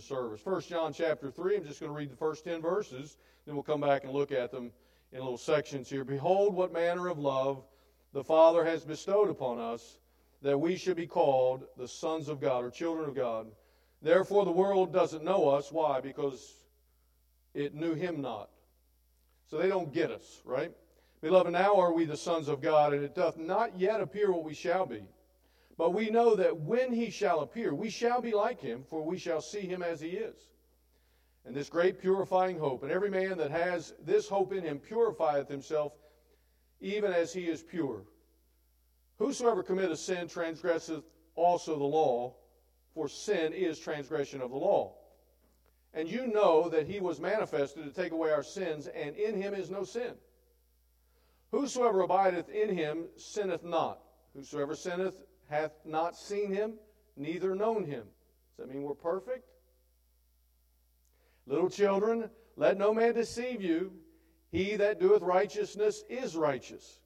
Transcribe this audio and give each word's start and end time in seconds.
the 0.00 0.06
service. 0.06 0.40
1 0.44 0.62
John 0.62 0.92
chapter 0.92 1.30
3, 1.30 1.56
I'm 1.56 1.64
just 1.64 1.80
going 1.80 1.92
to 1.92 1.96
read 1.96 2.10
the 2.10 2.16
first 2.16 2.44
10 2.44 2.62
verses, 2.62 3.18
then 3.44 3.54
we'll 3.54 3.62
come 3.62 3.82
back 3.82 4.04
and 4.04 4.12
look 4.12 4.32
at 4.32 4.50
them 4.50 4.70
in 5.12 5.18
little 5.18 5.36
sections 5.36 5.90
here. 5.90 6.04
Behold, 6.04 6.54
what 6.54 6.72
manner 6.72 7.08
of 7.08 7.18
love 7.18 7.62
the 8.12 8.24
Father 8.24 8.64
has 8.64 8.84
bestowed 8.84 9.28
upon 9.28 9.58
us, 9.58 9.98
that 10.42 10.58
we 10.58 10.76
should 10.76 10.96
be 10.96 11.06
called 11.06 11.64
the 11.76 11.86
sons 11.86 12.28
of 12.28 12.40
God 12.40 12.64
or 12.64 12.70
children 12.70 13.08
of 13.08 13.14
God. 13.14 13.46
Therefore, 14.00 14.46
the 14.46 14.50
world 14.50 14.92
doesn't 14.92 15.22
know 15.22 15.48
us. 15.50 15.70
Why? 15.70 16.00
Because 16.00 16.54
it 17.52 17.74
knew 17.74 17.94
him 17.94 18.22
not. 18.22 18.48
So 19.50 19.58
they 19.58 19.68
don't 19.68 19.92
get 19.92 20.10
us, 20.10 20.40
right? 20.46 20.72
Beloved, 21.20 21.52
now 21.52 21.76
are 21.76 21.92
we 21.92 22.06
the 22.06 22.16
sons 22.16 22.48
of 22.48 22.62
God, 22.62 22.94
and 22.94 23.04
it 23.04 23.14
doth 23.14 23.36
not 23.36 23.78
yet 23.78 24.00
appear 24.00 24.32
what 24.32 24.44
we 24.44 24.54
shall 24.54 24.86
be. 24.86 25.02
But 25.80 25.94
we 25.94 26.10
know 26.10 26.34
that 26.34 26.60
when 26.60 26.92
he 26.92 27.08
shall 27.08 27.40
appear, 27.40 27.74
we 27.74 27.88
shall 27.88 28.20
be 28.20 28.32
like 28.32 28.60
him, 28.60 28.84
for 28.86 29.02
we 29.02 29.16
shall 29.16 29.40
see 29.40 29.60
him 29.60 29.82
as 29.82 29.98
he 29.98 30.08
is. 30.08 30.36
And 31.46 31.56
this 31.56 31.70
great 31.70 31.98
purifying 31.98 32.58
hope, 32.58 32.82
and 32.82 32.92
every 32.92 33.08
man 33.08 33.38
that 33.38 33.50
has 33.50 33.94
this 34.04 34.28
hope 34.28 34.52
in 34.52 34.62
him 34.62 34.78
purifieth 34.78 35.48
himself, 35.48 35.94
even 36.82 37.14
as 37.14 37.32
he 37.32 37.48
is 37.48 37.62
pure. 37.62 38.02
Whosoever 39.16 39.62
committeth 39.62 40.00
sin 40.00 40.28
transgresseth 40.28 41.02
also 41.34 41.78
the 41.78 41.84
law, 41.84 42.34
for 42.92 43.08
sin 43.08 43.54
is 43.54 43.78
transgression 43.78 44.42
of 44.42 44.50
the 44.50 44.58
law. 44.58 44.98
And 45.94 46.10
you 46.10 46.26
know 46.26 46.68
that 46.68 46.88
he 46.88 47.00
was 47.00 47.20
manifested 47.20 47.86
to 47.86 47.90
take 47.90 48.12
away 48.12 48.32
our 48.32 48.42
sins, 48.42 48.86
and 48.88 49.16
in 49.16 49.40
him 49.40 49.54
is 49.54 49.70
no 49.70 49.84
sin. 49.84 50.12
Whosoever 51.52 52.02
abideth 52.02 52.50
in 52.50 52.68
him 52.68 53.06
sinneth 53.16 53.64
not. 53.64 54.02
Whosoever 54.34 54.76
sinneth 54.76 55.22
hath 55.50 55.72
not 55.84 56.16
seen 56.16 56.52
him, 56.52 56.74
neither 57.16 57.54
known 57.54 57.84
him. 57.84 58.04
Does 58.56 58.66
that 58.66 58.72
mean 58.72 58.82
we're 58.82 58.94
perfect? 58.94 59.50
Little 61.46 61.68
children, 61.68 62.30
let 62.56 62.78
no 62.78 62.94
man 62.94 63.14
deceive 63.14 63.60
you. 63.60 63.92
He 64.52 64.76
that 64.76 65.00
doeth 65.00 65.22
righteousness 65.22 66.04
is 66.08 66.36
righteous, 66.36 67.00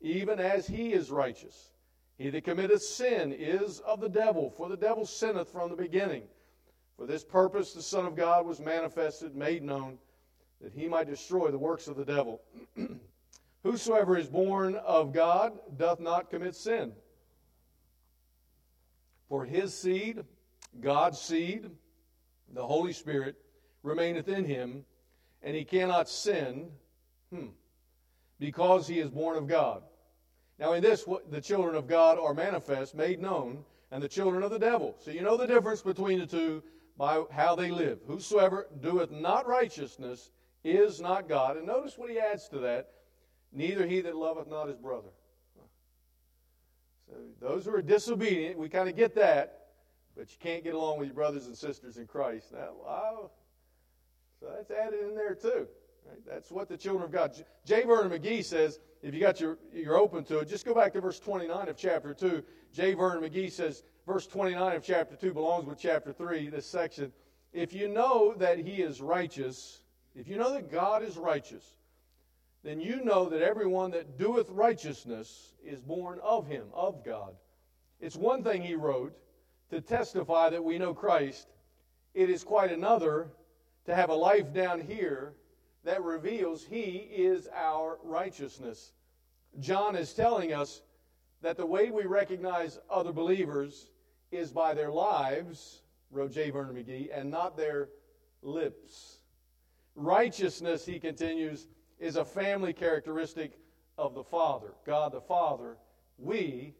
even 0.00 0.38
as 0.38 0.66
he 0.66 0.92
is 0.92 1.10
righteous. 1.10 1.72
He 2.18 2.30
that 2.30 2.44
committeth 2.44 2.82
sin 2.82 3.32
is 3.32 3.80
of 3.80 4.00
the 4.00 4.08
devil, 4.08 4.50
for 4.50 4.68
the 4.68 4.76
devil 4.76 5.04
sinneth 5.06 5.50
from 5.50 5.70
the 5.70 5.76
beginning. 5.76 6.22
For 6.96 7.06
this 7.06 7.24
purpose 7.24 7.72
the 7.72 7.82
Son 7.82 8.06
of 8.06 8.16
God 8.16 8.46
was 8.46 8.60
manifested, 8.60 9.34
made 9.34 9.62
known, 9.62 9.98
that 10.62 10.72
he 10.72 10.88
might 10.88 11.08
destroy 11.08 11.50
the 11.50 11.58
works 11.58 11.88
of 11.88 11.96
the 11.96 12.04
devil. 12.04 12.40
Whosoever 13.62 14.16
is 14.16 14.28
born 14.28 14.76
of 14.76 15.12
God 15.12 15.52
doth 15.76 16.00
not 16.00 16.30
commit 16.30 16.54
sin. 16.54 16.92
For 19.28 19.44
his 19.44 19.76
seed, 19.76 20.24
God's 20.80 21.20
seed, 21.20 21.70
the 22.52 22.66
Holy 22.66 22.92
Spirit, 22.92 23.36
remaineth 23.82 24.28
in 24.28 24.44
him, 24.44 24.84
and 25.42 25.56
he 25.56 25.64
cannot 25.64 26.08
sin 26.08 26.70
hmm, 27.32 27.46
because 28.38 28.86
he 28.86 29.00
is 29.00 29.10
born 29.10 29.36
of 29.36 29.46
God. 29.46 29.82
Now, 30.58 30.72
in 30.72 30.82
this, 30.82 31.04
the 31.30 31.40
children 31.40 31.74
of 31.74 31.86
God 31.86 32.18
are 32.18 32.34
manifest, 32.34 32.94
made 32.94 33.20
known, 33.20 33.64
and 33.90 34.02
the 34.02 34.08
children 34.08 34.42
of 34.42 34.50
the 34.50 34.58
devil. 34.58 34.96
So 34.98 35.10
you 35.10 35.22
know 35.22 35.36
the 35.36 35.46
difference 35.46 35.82
between 35.82 36.18
the 36.18 36.26
two 36.26 36.62
by 36.96 37.22
how 37.30 37.54
they 37.54 37.70
live. 37.70 37.98
Whosoever 38.06 38.68
doeth 38.80 39.10
not 39.10 39.46
righteousness 39.46 40.30
is 40.64 41.00
not 41.00 41.28
God. 41.28 41.56
And 41.56 41.66
notice 41.66 41.98
what 41.98 42.10
he 42.10 42.18
adds 42.18 42.48
to 42.48 42.58
that 42.60 42.90
neither 43.52 43.86
he 43.86 44.00
that 44.00 44.16
loveth 44.16 44.48
not 44.48 44.68
his 44.68 44.78
brother. 44.78 45.08
So 47.08 47.14
those 47.40 47.64
who 47.64 47.74
are 47.74 47.82
disobedient, 47.82 48.58
we 48.58 48.68
kind 48.68 48.88
of 48.88 48.96
get 48.96 49.14
that, 49.14 49.68
but 50.16 50.30
you 50.30 50.36
can't 50.40 50.64
get 50.64 50.74
along 50.74 50.98
with 50.98 51.08
your 51.08 51.14
brothers 51.14 51.46
and 51.46 51.56
sisters 51.56 51.98
in 51.98 52.06
Christ. 52.06 52.52
Now, 52.52 52.70
wow. 52.84 53.30
So 54.40 54.46
that's 54.54 54.70
added 54.70 55.00
in 55.00 55.14
there 55.14 55.34
too. 55.34 55.68
Right? 56.06 56.18
That's 56.26 56.50
what 56.50 56.68
the 56.68 56.76
children 56.76 57.04
of 57.04 57.12
God. 57.12 57.34
J. 57.64 57.84
Vernon 57.84 58.10
McGee 58.10 58.44
says, 58.44 58.78
if 59.02 59.14
you 59.14 59.20
got 59.20 59.40
your, 59.40 59.58
you're 59.72 59.96
open 59.96 60.24
to 60.24 60.38
it, 60.38 60.48
just 60.48 60.64
go 60.64 60.74
back 60.74 60.92
to 60.94 61.00
verse 61.00 61.20
29 61.20 61.68
of 61.68 61.76
chapter 61.76 62.14
2. 62.14 62.42
J. 62.72 62.94
Vernon 62.94 63.28
McGee 63.28 63.50
says, 63.50 63.82
verse 64.06 64.26
29 64.26 64.76
of 64.76 64.82
chapter 64.82 65.16
2 65.16 65.32
belongs 65.32 65.66
with 65.66 65.78
chapter 65.78 66.12
3, 66.12 66.48
this 66.48 66.66
section. 66.66 67.12
If 67.52 67.72
you 67.72 67.88
know 67.88 68.34
that 68.34 68.58
he 68.58 68.82
is 68.82 69.00
righteous, 69.00 69.82
if 70.14 70.28
you 70.28 70.36
know 70.36 70.52
that 70.52 70.70
God 70.70 71.02
is 71.02 71.16
righteous, 71.16 71.64
then 72.66 72.80
you 72.80 73.04
know 73.04 73.28
that 73.28 73.42
everyone 73.42 73.92
that 73.92 74.18
doeth 74.18 74.50
righteousness 74.50 75.54
is 75.64 75.80
born 75.80 76.18
of 76.22 76.46
him, 76.48 76.64
of 76.72 77.04
God. 77.04 77.36
It's 78.00 78.16
one 78.16 78.42
thing, 78.42 78.62
he 78.62 78.74
wrote, 78.74 79.16
to 79.70 79.80
testify 79.80 80.50
that 80.50 80.64
we 80.64 80.78
know 80.78 80.92
Christ. 80.92 81.46
It 82.12 82.28
is 82.28 82.42
quite 82.42 82.72
another 82.72 83.28
to 83.84 83.94
have 83.94 84.10
a 84.10 84.14
life 84.14 84.52
down 84.52 84.80
here 84.80 85.34
that 85.84 86.02
reveals 86.02 86.64
he 86.64 87.08
is 87.12 87.48
our 87.54 87.98
righteousness. 88.02 88.92
John 89.60 89.94
is 89.94 90.12
telling 90.12 90.52
us 90.52 90.82
that 91.42 91.56
the 91.56 91.66
way 91.66 91.90
we 91.90 92.04
recognize 92.04 92.80
other 92.90 93.12
believers 93.12 93.90
is 94.32 94.50
by 94.50 94.74
their 94.74 94.90
lives, 94.90 95.82
wrote 96.10 96.32
J. 96.32 96.50
Vernon 96.50 96.74
McGee, 96.74 97.10
and 97.16 97.30
not 97.30 97.56
their 97.56 97.90
lips. 98.42 99.18
Righteousness, 99.94 100.84
he 100.84 100.98
continues, 100.98 101.68
is 101.98 102.16
a 102.16 102.24
family 102.24 102.72
characteristic 102.72 103.58
of 103.98 104.14
the 104.14 104.24
Father, 104.24 104.74
God 104.84 105.12
the 105.12 105.20
Father. 105.20 105.76
We 106.18 106.74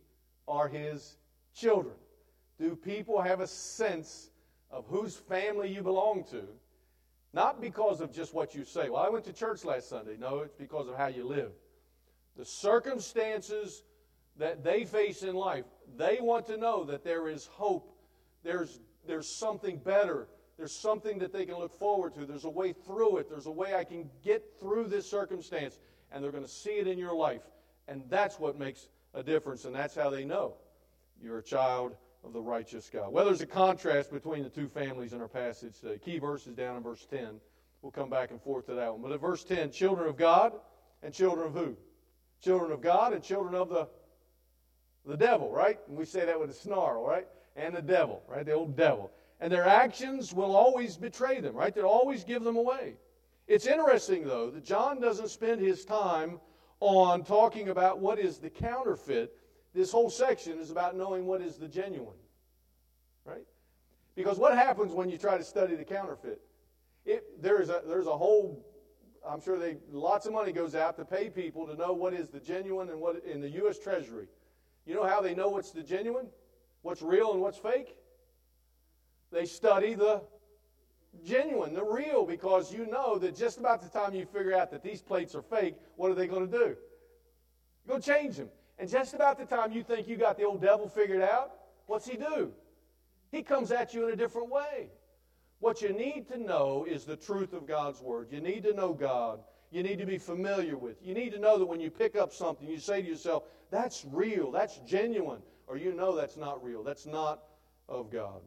are 0.47 0.69
his 0.69 1.17
children. 1.55 1.95
Do 2.59 2.77
people 2.77 3.21
have 3.21 3.41
a 3.41 3.47
sense 3.47 4.31
of 4.71 4.87
whose 4.89 5.17
family 5.17 5.73
you 5.73 5.83
belong 5.83 6.25
to? 6.31 6.45
Not 7.33 7.61
because 7.61 8.01
of 8.01 8.13
just 8.13 8.33
what 8.33 8.55
you 8.55 8.65
say. 8.65 8.89
Well, 8.89 9.03
I 9.03 9.11
went 9.11 9.25
to 9.27 9.33
church 9.33 9.65
last 9.65 9.89
Sunday. 9.89 10.17
No, 10.19 10.41
it's 10.41 10.55
because 10.55 10.89
of 10.89 10.97
how 10.97 11.09
you 11.09 11.25
live. 11.27 11.53
The 12.37 12.45
circumstances 12.45 13.83
that 14.39 14.65
they 14.65 14.85
face 14.85 15.23
in 15.23 15.35
life, 15.35 15.65
they 15.97 16.19
want 16.21 16.47
to 16.47 16.57
know 16.57 16.85
that 16.85 17.05
there 17.05 17.29
is 17.29 17.47
hope. 17.47 17.95
There's, 18.43 18.81
there's 19.07 19.29
something 19.29 19.79
better. 19.79 20.29
There's 20.57 20.73
something 20.73 21.19
that 21.19 21.33
they 21.33 21.45
can 21.45 21.57
look 21.57 21.79
forward 21.79 22.15
to. 22.15 22.25
There's 22.25 22.45
a 22.45 22.51
way 22.51 22.73
through 22.73 23.19
it. 23.19 23.29
There's 23.29 23.47
a 23.47 23.51
way 23.51 23.75
I 23.75 23.85
can 23.85 24.09
get 24.25 24.43
through 24.59 24.89
this 24.89 25.09
circumstance. 25.09 25.79
And 26.11 26.23
they're 26.23 26.33
going 26.33 26.45
to 26.45 26.51
see 26.51 26.79
it 26.79 26.87
in 26.87 26.99
your 26.99 27.15
life. 27.15 27.43
And 27.89 28.03
that's 28.09 28.39
what 28.39 28.59
makes 28.59 28.89
a 29.15 29.23
difference. 29.23 29.65
And 29.65 29.75
that's 29.75 29.95
how 29.95 30.09
they 30.09 30.25
know 30.25 30.55
you're 31.23 31.39
a 31.39 31.43
child 31.43 31.95
of 32.25 32.33
the 32.33 32.41
righteous 32.41 32.91
God. 32.91 33.13
Well, 33.13 33.25
there's 33.25 33.41
a 33.41 33.47
contrast 33.47 34.11
between 34.11 34.43
the 34.43 34.51
two 34.51 34.69
families 34.69 35.13
in 35.13 35.21
our 35.21 35.29
passage. 35.29 35.81
The 35.83 35.99
key 35.99 36.19
verse 36.19 36.47
is 36.47 36.55
down 36.55 36.77
in 36.77 36.83
verse 36.83 37.07
10. 37.11 37.41
We'll 37.83 37.93
come 37.93 38.11
back 38.11 38.31
and 38.31 38.41
forth 38.41 38.67
to 38.67 38.75
that 38.75 38.93
one. 38.93 39.03
But 39.03 39.13
at 39.13 39.21
verse 39.21 39.45
10, 39.45 39.71
children 39.71 40.09
of 40.09 40.17
God 40.17 40.53
and 41.03 41.13
children 41.13 41.47
of 41.47 41.55
who? 41.55 41.77
Children 42.43 42.73
of 42.73 42.81
God 42.81 43.13
and 43.13 43.23
children 43.23 43.55
of 43.55 43.69
the 43.69 43.89
the 45.07 45.17
devil, 45.17 45.51
right? 45.51 45.79
And 45.89 45.97
we 45.97 46.05
say 46.05 46.27
that 46.27 46.39
with 46.39 46.51
a 46.51 46.55
snarl, 46.55 47.05
right? 47.05 47.27
And 47.55 47.75
the 47.75 47.83
devil, 47.83 48.23
right? 48.29 48.45
The 48.45 48.53
old 48.53 48.77
devil. 48.77 49.11
And 49.41 49.53
their 49.53 49.65
actions 49.65 50.33
will 50.33 50.57
always 50.57 50.97
betray 50.97 51.41
them, 51.41 51.55
right? 51.55 51.75
They'll 51.75 51.85
always 51.85 52.25
give 52.25 52.43
them 52.43 52.57
away. 52.57 52.95
It's 53.47 53.67
interesting, 53.67 54.25
though, 54.25 54.51
that 54.51 54.65
John 54.65 55.01
doesn't 55.01 55.29
spend 55.29 55.61
his 55.61 55.85
time 55.85 56.41
on 56.81 57.23
talking 57.23 57.69
about 57.69 57.99
what 57.99 58.19
is 58.19 58.39
the 58.39 58.51
counterfeit. 58.51 59.37
This 59.75 59.93
whole 59.93 60.11
section 60.11 60.59
is 60.59 60.71
about 60.71 60.97
knowing 60.97 61.27
what 61.27 61.41
is 61.43 61.57
the 61.57 61.69
genuine, 61.69 62.17
right? 63.25 63.45
Because 64.15 64.39
what 64.39 64.55
happens 64.57 64.93
when 64.93 65.11
you 65.11 65.19
try 65.19 65.37
to 65.37 65.45
study 65.45 65.77
the 65.77 65.85
counterfeit? 65.85 66.41
It, 67.05 67.41
there's, 67.43 67.69
a, 67.69 67.83
there's 67.87 68.07
a 68.07 68.17
whole 68.17 68.65
I'm 69.29 69.41
sure 69.41 69.59
they 69.59 69.77
lots 69.91 70.27
of 70.27 70.33
money 70.33 70.53
goes 70.53 70.75
out 70.75 70.97
to 70.97 71.05
pay 71.05 71.29
people 71.29 71.67
to 71.67 71.75
know 71.75 71.93
what 71.93 72.15
is 72.15 72.29
the 72.29 72.39
genuine 72.39 72.91
and 72.91 73.01
what 73.01 73.25
in 73.25 73.41
the 73.41 73.49
U.S. 73.51 73.79
Treasury. 73.79 74.29
You 74.87 74.95
know 74.95 75.05
how 75.05 75.21
they 75.21 75.35
know 75.35 75.49
what's 75.49 75.73
the 75.73 75.83
genuine, 75.83 76.29
what's 76.83 77.03
real, 77.03 77.33
and 77.33 77.41
what's 77.41 77.59
fake? 77.59 77.97
They 79.37 79.45
study 79.45 79.93
the 79.93 80.23
genuine, 81.23 81.75
the 81.75 81.85
real, 81.85 82.25
because 82.25 82.73
you 82.73 82.87
know 82.87 83.19
that 83.19 83.37
just 83.37 83.59
about 83.59 83.83
the 83.83 83.89
time 83.91 84.15
you 84.15 84.25
figure 84.25 84.55
out 84.55 84.71
that 84.71 84.83
these 84.83 85.03
plates 85.03 85.35
are 85.35 85.43
fake, 85.43 85.75
what 85.97 86.11
are 86.11 86.15
they 86.15 86.27
going 86.27 86.51
to 86.51 86.59
do? 86.59 86.77
To 87.91 88.01
change 88.01 88.39
them. 88.39 88.49
And 88.79 88.89
just 88.89 89.13
about 89.13 89.37
the 89.39 89.45
time 89.45 89.73
you 89.73 89.83
think 89.83 90.09
you 90.09 90.17
got 90.17 90.39
the 90.39 90.45
old 90.45 90.63
devil 90.63 90.89
figured 90.89 91.21
out, 91.21 91.53
what's 91.85 92.09
he 92.09 92.17
do? 92.17 92.51
He 93.31 93.43
comes 93.43 93.73
at 93.73 93.93
you 93.93 94.07
in 94.07 94.15
a 94.15 94.17
different 94.17 94.49
way. 94.49 94.89
What 95.59 95.83
you 95.83 95.93
need 95.93 96.27
to 96.29 96.39
know 96.39 96.87
is 96.89 97.05
the 97.05 97.17
truth 97.17 97.53
of 97.53 97.67
God's 97.67 98.01
Word. 98.01 98.29
You 98.31 98.41
need 98.41 98.63
to 98.63 98.73
know 98.73 98.95
God. 98.95 99.41
You 99.71 99.83
need 99.83 99.99
to 99.99 100.07
be 100.07 100.17
familiar 100.17 100.79
with. 100.79 100.97
You 101.03 101.13
need 101.13 101.35
to 101.35 101.39
know 101.39 101.59
that 101.59 101.67
when 101.67 101.81
you 101.81 101.91
pick 101.91 102.17
up 102.17 102.33
something, 102.33 102.67
you 102.67 102.79
say 102.79 103.03
to 103.03 103.09
yourself, 103.09 103.43
that's 103.71 104.07
real, 104.11 104.51
that's 104.51 104.79
genuine, 104.87 105.43
or 105.67 105.77
you 105.77 105.93
know 105.93 106.17
that's 106.17 106.39
not 106.39 106.65
real, 106.65 106.83
that's 106.83 107.05
not 107.05 107.43
of 107.87 108.11
God. 108.11 108.41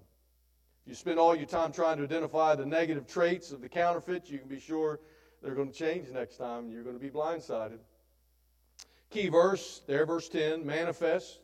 If 0.86 0.90
you 0.90 0.96
spend 0.96 1.20
all 1.20 1.36
your 1.36 1.46
time 1.46 1.72
trying 1.72 1.98
to 1.98 2.04
identify 2.04 2.56
the 2.56 2.66
negative 2.66 3.08
traits 3.08 3.52
of 3.52 3.62
the 3.62 3.70
counterfeit, 3.70 4.30
you 4.30 4.40
can 4.40 4.48
be 4.48 4.60
sure 4.60 5.00
they're 5.42 5.56
going 5.56 5.72
to 5.72 5.78
change 5.78 6.10
next 6.10 6.38
time 6.38 6.66
and 6.66 6.74
you're 6.74 6.84
going 6.84 6.98
to 6.98 7.02
be 7.02 7.10
blindsided. 7.10 7.80
Key 9.10 9.30
verse 9.30 9.82
there, 9.88 10.06
verse 10.06 10.30
10 10.30 10.66
manifest. 10.66 11.40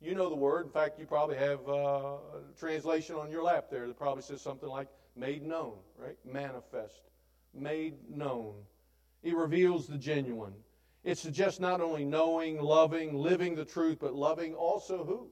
You 0.00 0.14
know 0.14 0.28
the 0.28 0.36
word. 0.36 0.66
In 0.66 0.72
fact, 0.72 0.98
you 0.98 1.06
probably 1.06 1.36
have 1.36 1.60
uh, 1.68 1.72
a 1.72 2.18
translation 2.58 3.16
on 3.16 3.30
your 3.30 3.42
lap 3.42 3.66
there 3.70 3.86
that 3.86 3.98
probably 3.98 4.22
says 4.22 4.40
something 4.40 4.68
like 4.68 4.88
made 5.16 5.42
known, 5.42 5.74
right? 5.98 6.16
Manifest. 6.30 7.00
Made 7.54 7.94
known. 8.10 8.54
It 9.22 9.34
reveals 9.34 9.86
the 9.86 9.96
genuine. 9.96 10.52
It 11.04 11.18
suggests 11.18 11.60
not 11.60 11.80
only 11.80 12.04
knowing, 12.04 12.60
loving, 12.60 13.14
living 13.14 13.54
the 13.54 13.64
truth, 13.64 13.98
but 14.00 14.14
loving 14.14 14.54
also 14.54 15.04
who? 15.04 15.28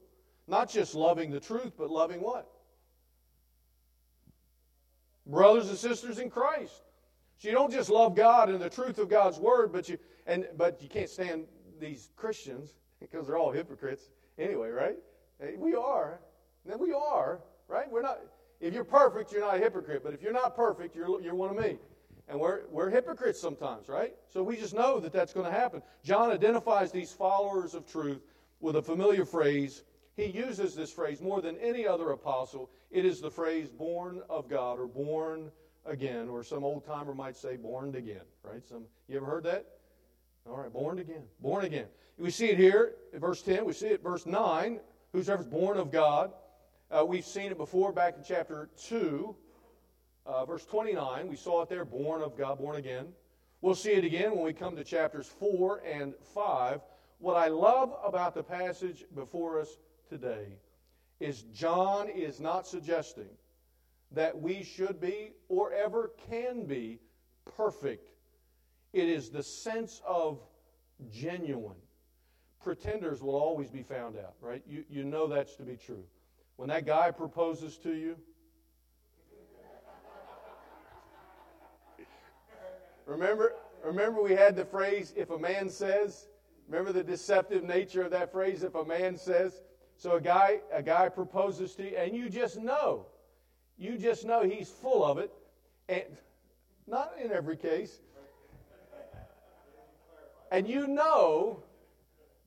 Not 0.46 0.70
just 0.70 0.94
loving 0.94 1.30
the 1.30 1.40
truth, 1.40 1.72
but 1.78 1.90
loving 1.90 2.20
what? 2.20 2.48
Brothers 5.26 5.68
and 5.68 5.78
sisters 5.78 6.18
in 6.18 6.30
Christ. 6.30 6.82
So 7.38 7.48
you 7.48 7.54
don't 7.54 7.72
just 7.72 7.90
love 7.90 8.14
God 8.14 8.50
and 8.50 8.60
the 8.60 8.70
truth 8.70 8.98
of 8.98 9.08
God's 9.08 9.38
word, 9.38 9.72
but 9.72 9.88
you 9.88 9.98
and 10.26 10.46
but 10.56 10.80
you 10.80 10.88
can't 10.88 11.08
stand 11.08 11.44
these 11.80 12.10
Christians 12.16 12.74
because 13.00 13.26
they're 13.26 13.38
all 13.38 13.50
hypocrites 13.50 14.10
anyway, 14.38 14.70
right? 14.70 14.96
We 15.56 15.74
are. 15.74 16.20
We 16.78 16.92
are, 16.92 17.40
right? 17.68 17.90
We're 17.90 18.02
not 18.02 18.20
if 18.60 18.72
you're 18.72 18.84
perfect, 18.84 19.32
you're 19.32 19.40
not 19.40 19.56
a 19.56 19.58
hypocrite, 19.58 20.02
but 20.04 20.14
if 20.14 20.22
you're 20.22 20.32
not 20.32 20.54
perfect, 20.54 20.94
you're 20.94 21.20
you're 21.20 21.34
one 21.34 21.50
of 21.50 21.56
me. 21.56 21.78
And 22.28 22.40
we're, 22.40 22.60
we're 22.70 22.88
hypocrites 22.88 23.40
sometimes, 23.40 23.88
right? 23.88 24.14
So 24.28 24.42
we 24.42 24.56
just 24.56 24.74
know 24.74 25.00
that 25.00 25.12
that's 25.12 25.32
going 25.32 25.44
to 25.44 25.52
happen. 25.52 25.82
John 26.04 26.30
identifies 26.30 26.92
these 26.92 27.12
followers 27.12 27.74
of 27.74 27.86
truth 27.86 28.22
with 28.60 28.76
a 28.76 28.82
familiar 28.82 29.24
phrase. 29.24 29.82
He 30.16 30.26
uses 30.26 30.74
this 30.74 30.92
phrase 30.92 31.20
more 31.20 31.40
than 31.40 31.56
any 31.58 31.86
other 31.86 32.10
apostle. 32.10 32.70
It 32.90 33.04
is 33.04 33.20
the 33.20 33.30
phrase 33.30 33.68
born 33.70 34.22
of 34.28 34.48
God 34.48 34.78
or 34.78 34.86
born 34.86 35.50
again, 35.86 36.28
or 36.28 36.44
some 36.44 36.64
old 36.64 36.84
timer 36.84 37.14
might 37.14 37.36
say 37.36 37.56
born 37.56 37.94
again, 37.94 38.22
right? 38.42 38.62
Some 38.68 38.84
you 39.08 39.16
ever 39.16 39.26
heard 39.26 39.44
that? 39.44 39.66
All 40.48 40.56
right, 40.56 40.72
born 40.72 40.98
again. 40.98 41.22
Born 41.40 41.64
again. 41.64 41.86
We 42.18 42.30
see 42.30 42.50
it 42.50 42.58
here 42.58 42.94
in 43.12 43.20
verse 43.20 43.42
10, 43.42 43.64
we 43.64 43.72
see 43.72 43.88
it 43.88 44.02
verse 44.02 44.26
9. 44.26 44.80
Whosoever's 45.12 45.46
born 45.46 45.76
of 45.76 45.90
God. 45.90 46.32
Uh, 46.90 47.04
we've 47.04 47.24
seen 47.24 47.50
it 47.50 47.58
before 47.58 47.92
back 47.92 48.16
in 48.16 48.22
chapter 48.22 48.68
2. 48.82 49.34
Uh, 50.24 50.44
verse 50.44 50.64
29, 50.66 51.28
we 51.28 51.36
saw 51.36 51.62
it 51.62 51.68
there, 51.68 51.84
born 51.84 52.22
of 52.22 52.36
God, 52.36 52.58
born 52.58 52.76
again. 52.76 53.08
We'll 53.60 53.74
see 53.74 53.92
it 53.92 54.04
again 54.04 54.32
when 54.32 54.44
we 54.44 54.52
come 54.52 54.76
to 54.76 54.84
chapters 54.84 55.26
4 55.38 55.82
and 55.84 56.14
5. 56.34 56.80
What 57.18 57.36
I 57.36 57.48
love 57.48 57.94
about 58.04 58.34
the 58.34 58.42
passage 58.42 59.04
before 59.14 59.60
us 59.60 59.78
today 60.12 60.58
is 61.20 61.42
John 61.54 62.06
is 62.10 62.38
not 62.38 62.66
suggesting 62.66 63.30
that 64.10 64.38
we 64.38 64.62
should 64.62 65.00
be 65.00 65.30
or 65.48 65.72
ever 65.72 66.12
can 66.28 66.66
be 66.66 67.00
perfect. 67.56 68.10
It 68.92 69.08
is 69.08 69.30
the 69.30 69.42
sense 69.42 70.02
of 70.06 70.38
genuine. 71.10 71.78
Pretenders 72.62 73.22
will 73.22 73.36
always 73.36 73.70
be 73.70 73.82
found 73.82 74.18
out, 74.18 74.34
right? 74.42 74.62
You, 74.68 74.84
you 74.90 75.02
know 75.02 75.26
that's 75.26 75.56
to 75.56 75.62
be 75.62 75.76
true. 75.76 76.04
When 76.56 76.68
that 76.68 76.84
guy 76.84 77.10
proposes 77.10 77.78
to 77.78 77.94
you, 77.94 78.16
Remember, 83.04 83.54
remember 83.84 84.22
we 84.22 84.32
had 84.32 84.54
the 84.54 84.64
phrase, 84.64 85.12
if 85.16 85.30
a 85.30 85.38
man 85.38 85.68
says, 85.68 86.28
remember 86.68 86.92
the 86.92 87.02
deceptive 87.02 87.64
nature 87.64 88.02
of 88.02 88.12
that 88.12 88.30
phrase, 88.30 88.62
if 88.62 88.76
a 88.76 88.84
man 88.84 89.16
says. 89.16 89.60
So 90.02 90.16
a 90.16 90.20
guy, 90.20 90.58
a 90.72 90.82
guy 90.82 91.08
proposes 91.08 91.76
to 91.76 91.84
you, 91.84 91.96
and 91.96 92.12
you 92.12 92.28
just 92.28 92.58
know. 92.58 93.06
You 93.78 93.96
just 93.96 94.24
know 94.24 94.42
he's 94.42 94.68
full 94.68 95.04
of 95.04 95.18
it. 95.18 95.30
And 95.88 96.02
not 96.88 97.12
in 97.22 97.30
every 97.30 97.56
case. 97.56 98.00
And 100.50 100.68
you 100.68 100.88
know 100.88 101.62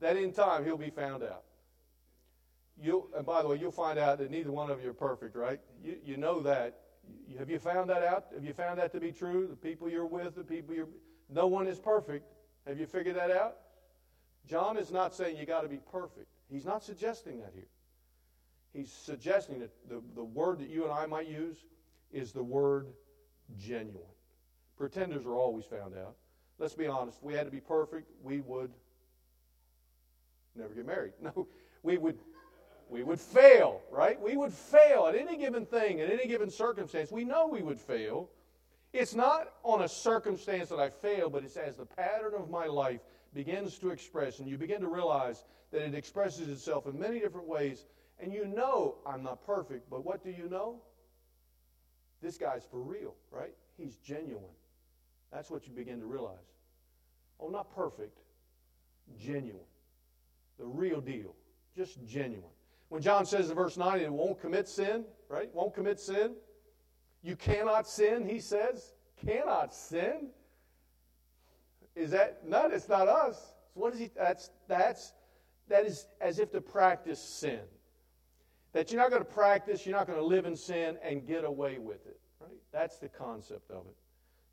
that 0.02 0.18
in 0.18 0.34
time 0.34 0.66
he'll 0.66 0.76
be 0.76 0.90
found 0.90 1.24
out. 1.24 1.44
you 2.78 3.10
and 3.16 3.26
by 3.26 3.42
the 3.42 3.48
way, 3.48 3.58
you'll 3.58 3.72
find 3.72 3.98
out 3.98 4.18
that 4.18 4.30
neither 4.30 4.52
one 4.52 4.70
of 4.70 4.84
you 4.84 4.90
are 4.90 4.94
perfect, 4.94 5.38
right? 5.38 5.62
You, 5.82 5.96
you 6.04 6.18
know 6.18 6.42
that 6.42 6.82
have 7.40 7.50
you 7.50 7.58
found 7.58 7.90
that 7.90 8.04
out? 8.04 8.26
Have 8.34 8.44
you 8.44 8.54
found 8.54 8.80
that 8.80 8.92
to 8.92 9.00
be 9.00 9.14
true? 9.14 9.48
The 9.50 9.56
people 9.56 9.90
you're 9.90 10.06
with, 10.06 10.36
the 10.36 10.44
people 10.44 10.76
you're. 10.76 10.90
No 11.30 11.48
one 11.48 11.68
is 11.68 11.80
perfect. 11.80 12.26
Have 12.68 12.78
you 12.78 12.86
figured 12.86 13.16
that 13.16 13.32
out? 13.32 13.56
John 14.46 14.78
is 14.78 14.92
not 14.92 15.16
saying 15.16 15.38
you 15.38 15.46
got 15.46 15.62
to 15.62 15.70
be 15.70 15.80
perfect. 15.90 16.35
He's 16.50 16.66
not 16.66 16.84
suggesting 16.84 17.40
that 17.40 17.52
here. 17.54 17.68
He's 18.74 18.92
suggesting 18.92 19.60
that 19.60 19.72
the, 19.90 20.02
the 20.16 20.24
word 20.24 20.60
that 20.60 20.70
you 20.70 20.84
and 20.84 20.92
I 20.92 21.06
might 21.06 21.28
use 21.28 21.58
is 22.12 22.32
the 22.32 22.44
word 22.44 22.88
genuine. 23.58 24.02
Pretenders 24.78 25.26
are 25.26 25.36
always 25.36 25.66
found 25.66 25.96
out. 25.98 26.16
Let's 26.60 26.74
be 26.74 26.88
honest. 26.88 27.20
If 27.20 27.24
we 27.24 27.34
had 27.34 27.46
to 27.46 27.52
be 27.52 27.62
perfect, 27.62 28.12
we 28.22 28.42
would 28.42 28.72
never 30.56 30.74
get 30.74 30.86
married. 30.86 31.14
No, 31.22 31.48
we 31.84 31.98
would 31.98 32.18
we 32.90 33.04
would 33.04 33.20
fail, 33.20 33.82
right? 33.90 34.20
We 34.22 34.38
would 34.38 34.54
fail 34.54 35.08
at 35.08 35.16
any 35.16 35.38
given 35.38 35.66
thing, 35.66 36.02
at 36.02 36.12
any 36.12 36.28
given 36.28 36.52
circumstance. 36.52 37.12
We 37.12 37.24
know 37.24 37.48
we 37.48 37.64
would 37.64 37.80
fail. 37.80 38.30
It's 38.94 39.16
not 39.16 39.54
on 39.64 39.82
a 39.82 39.88
circumstance 39.88 40.70
that 40.70 40.80
I 40.80 40.90
fail, 40.90 41.30
but 41.30 41.44
it's 41.44 41.58
as 41.58 41.78
the 41.78 41.86
pattern 41.86 42.34
of 42.38 42.50
my 42.50 42.68
life 42.68 43.02
begins 43.36 43.78
to 43.80 43.92
express, 43.92 44.40
and 44.40 44.48
you 44.48 44.58
begin 44.58 44.82
to 44.82 44.88
realize 44.88 45.44
that 45.72 45.82
it 45.82 45.94
expresses 45.94 46.48
itself 46.48 46.88
in 46.88 46.98
many 46.98 47.20
different 47.20 47.48
ways. 47.48 47.86
And 48.20 48.34
you 48.34 48.46
know 48.46 48.96
I'm 49.06 49.22
not 49.22 49.46
perfect, 49.46 49.90
but 49.90 50.04
what 50.04 50.24
do 50.24 50.32
you 50.32 50.50
know? 50.50 50.82
This 52.22 52.38
guy's 52.38 52.64
for 52.64 52.80
real, 52.80 53.14
right? 53.30 53.54
He's 53.78 53.98
genuine. 53.98 54.56
That's 55.32 55.52
what 55.52 55.68
you 55.68 55.74
begin 55.74 56.00
to 56.00 56.06
realize. 56.06 56.38
Oh, 57.40 57.50
not 57.50 57.76
perfect, 57.76 58.18
genuine. 59.20 59.60
The 60.58 60.66
real 60.66 61.02
deal, 61.02 61.36
just 61.76 62.04
genuine. 62.08 62.50
When 62.88 63.02
John 63.02 63.26
says 63.26 63.50
in 63.50 63.56
verse 63.56 63.76
9, 63.76 64.00
it 64.00 64.12
won't 64.12 64.40
commit 64.40 64.70
sin, 64.70 65.04
right? 65.28 65.54
Won't 65.54 65.74
commit 65.76 66.00
sin. 66.00 66.36
You 67.22 67.36
cannot 67.36 67.88
sin, 67.88 68.28
he 68.28 68.40
says. 68.40 68.94
Cannot 69.26 69.74
sin. 69.74 70.30
Is 71.96 72.12
that 72.12 72.46
no, 72.46 72.68
it's 72.68 72.90
not 72.90 73.08
us. 73.08 73.38
So 73.74 73.80
what 73.82 73.94
is 73.94 74.00
he 74.00 74.12
that's 74.16 74.50
that's 74.68 75.14
that 75.68 75.86
is 75.86 76.08
as 76.22 76.40
if 76.40 76.52
to 76.52 76.62
practice 76.62 77.20
sin. 77.20 77.62
That 78.74 78.92
you're 78.92 79.02
not 79.02 79.10
going 79.10 79.24
to 79.24 79.30
practice, 79.30 79.86
you're 79.86 79.96
not 79.96 80.06
going 80.06 80.20
to 80.20 80.26
live 80.26 80.46
in 80.46 80.56
sin 80.56 80.98
and 81.02 81.26
get 81.26 81.46
away 81.46 81.78
with 81.78 82.06
it. 82.06 82.20
Right? 82.42 82.60
That's 82.74 82.98
the 82.98 83.08
concept 83.08 83.72
of 83.72 83.86
it. 83.88 83.96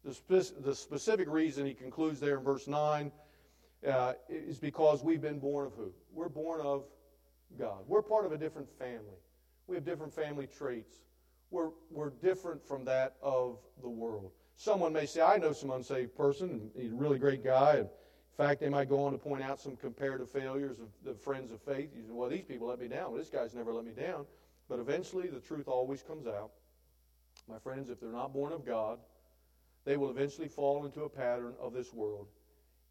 The, 0.05 0.15
spe- 0.15 0.63
the 0.65 0.75
specific 0.75 1.29
reason 1.29 1.67
he 1.67 1.75
concludes 1.75 2.21
there 2.21 2.39
in 2.39 2.45
verse 2.45 2.69
9 2.69 3.11
uh, 3.87 4.13
is 4.29 4.59
because 4.59 5.03
we've 5.03 5.21
been 5.21 5.39
born 5.39 5.67
of 5.67 5.75
who? 5.75 5.93
We're 6.13 6.29
born 6.29 6.61
of 6.61 6.85
God. 7.59 7.81
We're 7.87 8.03
part 8.03 8.25
of 8.25 8.33
a 8.33 8.39
different 8.39 8.69
family. 8.79 9.19
We 9.67 9.77
have 9.77 9.85
different 9.85 10.13
family 10.13 10.47
traits. 10.47 10.97
We're, 11.51 11.71
we're 11.91 12.11
different 12.11 12.67
from 12.67 12.85
that 12.87 13.17
of 13.21 13.59
the 13.83 13.89
world. 13.89 14.33
Someone 14.57 14.93
may 14.93 15.07
say, 15.07 15.21
I 15.21 15.39
know 15.39 15.53
some 15.53 15.71
unsaved 15.71 16.15
person, 16.17 16.71
he's 16.77 16.93
a 16.93 16.97
really 16.97 17.19
great 17.19 17.43
guy. 17.43 17.77
And 17.77 17.89
in 17.89 18.37
fact, 18.47 18.61
they 18.61 18.69
might 18.69 18.89
go 18.89 19.05
on 19.05 19.13
to 19.13 19.19
point 19.19 19.43
out 19.43 19.61
some 19.61 19.77
comparative 19.77 20.31
failures 20.31 20.79
of 20.79 20.89
the 21.05 21.15
friends 21.15 21.51
of 21.53 21.61
faith. 21.61 21.91
You 21.95 22.03
say, 22.03 22.13
well, 22.13 22.29
these 22.29 22.45
people 22.45 22.69
let 22.69 22.81
me 22.81 22.89
down. 22.89 23.11
Well, 23.11 23.19
this 23.19 23.31
guy's 23.31 23.55
never 23.55 23.73
let 23.73 23.85
me 23.85 23.93
down. 23.93 24.27
But 24.69 24.79
eventually, 24.79 25.29
the 25.29 25.41
truth 25.41 25.69
always 25.69 26.03
comes 26.03 26.27
out. 26.27 26.51
My 27.49 27.59
friends, 27.59 27.91
if 27.91 28.01
they're 28.01 28.11
not 28.11 28.33
born 28.33 28.53
of 28.53 28.65
God, 28.65 28.99
they 29.85 29.97
will 29.97 30.11
eventually 30.11 30.49
fall 30.49 30.85
into 30.85 31.03
a 31.03 31.09
pattern 31.09 31.55
of 31.61 31.73
this 31.73 31.93
world. 31.93 32.29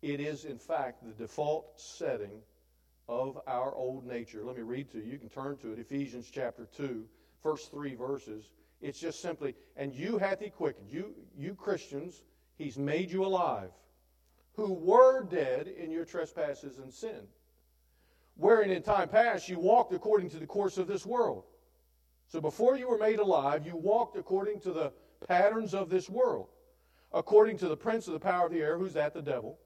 It 0.02 0.20
is, 0.20 0.46
in 0.46 0.58
fact, 0.58 1.04
the 1.04 1.14
default 1.14 1.80
setting 1.80 2.42
of 3.08 3.40
our 3.48 3.74
old 3.74 4.06
nature. 4.06 4.44
Let 4.44 4.58
me 4.58 4.64
read 4.64 4.92
to 4.92 4.98
you. 4.98 5.14
You 5.14 5.18
can 5.18 5.30
turn 5.30 5.58
to 5.58 5.74
it, 5.74 5.80
Ephesians 5.80 6.30
chapter 6.32 6.68
2, 6.78 7.06
first 7.42 7.72
three 7.72 7.96
verses. 7.96 8.52
It's 8.82 9.00
just 9.00 9.22
simply, 9.22 9.56
and 9.76 9.94
you 9.94 10.18
hath 10.18 10.40
he 10.40 10.50
quickened. 10.50 10.90
You, 10.90 11.14
you 11.38 11.54
Christians, 11.56 12.24
he's 12.58 12.78
made 12.78 13.12
you 13.12 13.26
alive, 13.26 13.70
who 14.56 14.74
were 14.74 15.24
dead 15.24 15.68
in 15.68 15.92
your 15.92 16.06
trespasses 16.06 16.80
and 16.80 16.92
sin, 16.92 17.28
wherein 18.36 18.72
in 18.72 18.82
time 18.82 19.08
past 19.08 19.48
you 19.48 19.60
walked 19.60 19.94
according 19.94 20.30
to 20.32 20.38
the 20.38 20.48
course 20.48 20.78
of 20.78 20.88
this 20.88 21.06
world. 21.06 21.44
So 22.28 22.42
before 22.42 22.78
you 22.78 22.90
were 22.90 22.98
made 22.98 23.20
alive, 23.20 23.66
you 23.66 23.76
walked 23.76 24.18
according 24.18 24.62
to 24.62 24.72
the 24.72 24.94
patterns 25.28 25.74
of 25.74 25.90
this 25.90 26.10
world, 26.10 26.48
according 27.14 27.58
to 27.60 27.68
the 27.68 27.78
prince 27.78 28.08
of 28.08 28.14
the 28.14 28.20
power 28.20 28.48
of 28.48 28.52
the 28.52 28.62
air, 28.62 28.78
who's 28.78 28.94
that? 28.94 29.14
The 29.14 29.22
devil 29.22 29.60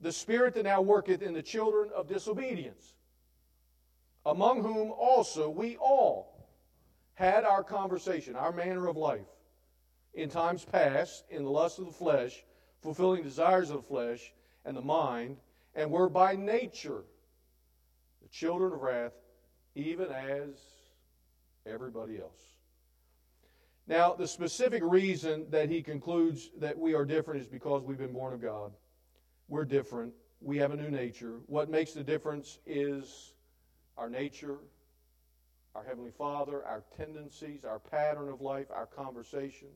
the 0.00 0.12
spirit 0.12 0.54
that 0.54 0.64
now 0.64 0.80
worketh 0.82 1.22
in 1.22 1.32
the 1.32 1.42
children 1.42 1.90
of 1.94 2.08
disobedience, 2.08 2.94
among 4.24 4.62
whom 4.62 4.92
also 4.92 5.48
we 5.48 5.76
all 5.76 6.35
had 7.16 7.44
our 7.44 7.64
conversation, 7.64 8.36
our 8.36 8.52
manner 8.52 8.86
of 8.88 8.96
life, 8.96 9.26
in 10.14 10.28
times 10.28 10.64
past, 10.64 11.24
in 11.30 11.44
the 11.44 11.50
lust 11.50 11.78
of 11.78 11.86
the 11.86 11.92
flesh, 11.92 12.44
fulfilling 12.82 13.22
desires 13.22 13.70
of 13.70 13.76
the 13.76 13.82
flesh 13.82 14.32
and 14.64 14.76
the 14.76 14.82
mind, 14.82 15.38
and 15.74 15.90
were 15.90 16.08
by 16.08 16.36
nature 16.36 17.04
the 18.22 18.28
children 18.28 18.72
of 18.72 18.80
wrath, 18.80 19.12
even 19.74 20.10
as 20.10 20.50
everybody 21.66 22.18
else. 22.18 22.40
Now, 23.86 24.14
the 24.14 24.26
specific 24.26 24.82
reason 24.84 25.46
that 25.50 25.70
he 25.70 25.82
concludes 25.82 26.50
that 26.58 26.78
we 26.78 26.94
are 26.94 27.04
different 27.04 27.40
is 27.40 27.46
because 27.46 27.82
we've 27.82 27.98
been 27.98 28.12
born 28.12 28.34
of 28.34 28.42
God. 28.42 28.72
We're 29.48 29.64
different. 29.64 30.12
We 30.40 30.58
have 30.58 30.72
a 30.72 30.76
new 30.76 30.90
nature. 30.90 31.40
What 31.46 31.70
makes 31.70 31.92
the 31.92 32.02
difference 32.02 32.58
is 32.66 33.32
our 33.96 34.10
nature, 34.10 34.58
our 35.76 35.84
Heavenly 35.84 36.10
Father, 36.16 36.64
our 36.64 36.82
tendencies, 36.96 37.64
our 37.64 37.78
pattern 37.78 38.30
of 38.30 38.40
life, 38.40 38.66
our 38.70 38.86
conversation. 38.86 39.68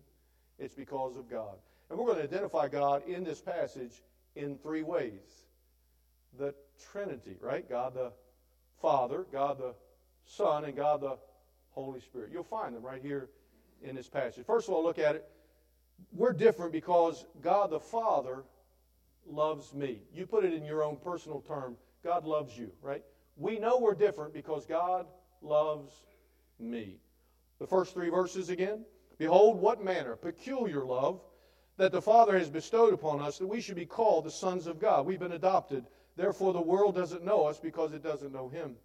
It's 0.59 0.75
because 0.75 1.17
of 1.17 1.29
God. 1.29 1.57
And 1.91 1.99
we're 1.99 2.07
going 2.07 2.19
to 2.19 2.25
identify 2.25 2.69
God 2.69 3.07
in 3.07 3.23
this 3.23 3.41
passage 3.41 4.03
in 4.35 4.57
three 4.59 4.83
ways 4.83 5.45
the 6.39 6.55
Trinity, 6.93 7.37
right? 7.41 7.69
God 7.69 7.95
the 7.95 8.13
Father, 8.81 9.27
God 9.33 9.59
the 9.59 9.75
Son, 10.25 10.65
and 10.65 10.75
God 10.75 11.03
the 11.03 11.19
Holy 11.71 12.01
Spirit. 12.01 12.31
You'll 12.33 12.45
find 12.45 12.75
them 12.75 12.83
right 12.83 13.03
here 13.03 13.29
in 13.83 13.95
this 13.95 14.09
passage. 14.09 14.47
First 14.47 14.69
of 14.69 14.75
all, 14.75 14.83
look 14.83 14.99
at 14.99 15.17
it. 15.17 15.29
We're 16.13 16.33
different 16.33 16.73
because 16.73 17.27
God 17.43 17.71
the 17.71 17.81
Father 17.81 18.45
loves 19.27 19.75
me. 19.75 20.01
You 20.15 20.27
put 20.27 20.45
it 20.45 20.55
in 20.55 20.65
your 20.65 20.83
own 20.83 20.97
personal 20.97 21.41
term. 21.41 21.77
God 22.03 22.25
loves 22.25 22.57
you, 22.57 22.71
right? 22.81 23.03
We 23.37 23.59
know 23.59 23.79
we're 23.79 23.95
different 23.95 24.33
because 24.33 24.65
God 24.65 25.07
loves 25.43 25.93
me. 26.59 26.97
The 27.59 27.67
first 27.67 27.95
three 27.95 28.11
verses 28.11 28.51
again. 28.51 28.85
Behold, 29.19 29.61
what 29.61 29.85
manner, 29.85 30.17
peculiar 30.17 30.85
love 30.85 31.21
that 31.77 31.93
the 31.93 32.03
Father 32.03 32.39
has 32.39 32.51
bestowed 32.51 32.95
upon 32.95 33.21
us 33.21 33.39
that 33.39 33.47
we 33.47 33.61
should 33.61 33.77
be 33.77 33.87
called 33.87 34.25
the 34.25 34.31
sons 34.31 34.67
of 34.67 34.81
God. 34.81 35.07
We've 35.07 35.19
been 35.19 35.33
adopted. 35.33 35.87
Therefore, 36.17 36.53
the 36.53 36.61
world 36.61 36.95
doesn't 36.95 37.25
know 37.25 37.45
us 37.45 37.59
because 37.59 37.93
it 37.93 38.03
doesn't 38.03 38.33
know 38.33 38.49
Him. 38.49 38.77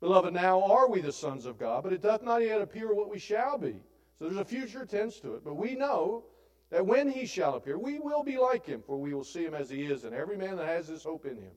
Beloved, 0.00 0.32
now 0.32 0.62
are 0.62 0.88
we 0.88 1.00
the 1.00 1.12
sons 1.12 1.46
of 1.46 1.58
God, 1.58 1.84
but 1.84 1.92
it 1.92 2.02
doth 2.02 2.22
not 2.22 2.42
yet 2.42 2.60
appear 2.60 2.92
what 2.92 3.10
we 3.10 3.18
shall 3.18 3.58
be. 3.58 3.76
So 4.18 4.24
there's 4.24 4.36
a 4.36 4.44
future 4.44 4.84
tense 4.84 5.20
to 5.20 5.34
it. 5.34 5.44
But 5.44 5.54
we 5.54 5.74
know 5.74 6.24
that 6.70 6.84
when 6.84 7.08
He 7.08 7.26
shall 7.26 7.54
appear, 7.54 7.78
we 7.78 7.98
will 8.00 8.24
be 8.24 8.38
like 8.38 8.66
Him, 8.66 8.82
for 8.84 8.96
we 9.00 9.14
will 9.14 9.24
see 9.24 9.44
Him 9.44 9.54
as 9.54 9.70
He 9.70 9.84
is. 9.84 10.04
And 10.04 10.14
every 10.14 10.36
man 10.36 10.56
that 10.56 10.66
has 10.66 10.88
this 10.88 11.04
hope 11.04 11.26
in 11.26 11.36
Him, 11.36 11.52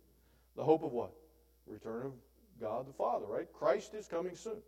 the 0.55 0.63
hope 0.63 0.83
of 0.83 0.91
what? 0.91 1.11
return 1.67 2.05
of 2.05 2.13
God 2.59 2.87
the 2.87 2.93
Father, 2.93 3.25
right? 3.25 3.47
Christ 3.53 3.93
is 3.93 4.07
coming 4.07 4.35
soon. 4.35 4.61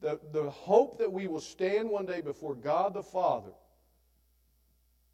The, 0.00 0.20
the 0.32 0.50
hope 0.50 0.98
that 0.98 1.10
we 1.10 1.26
will 1.26 1.40
stand 1.40 1.88
one 1.88 2.06
day 2.06 2.20
before 2.20 2.54
God 2.54 2.94
the 2.94 3.02
Father 3.02 3.52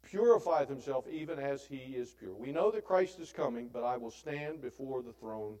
purifieth 0.03 0.69
himself 0.69 1.05
even 1.09 1.39
as 1.39 1.65
he 1.65 1.77
is 1.77 2.11
pure. 2.11 2.33
We 2.33 2.51
know 2.51 2.69
that 2.71 2.85
Christ 2.85 3.19
is 3.19 3.31
coming, 3.31 3.69
but 3.71 3.83
I 3.83 3.97
will 3.97 4.11
stand 4.11 4.61
before 4.61 5.01
the 5.01 5.13
throne 5.13 5.55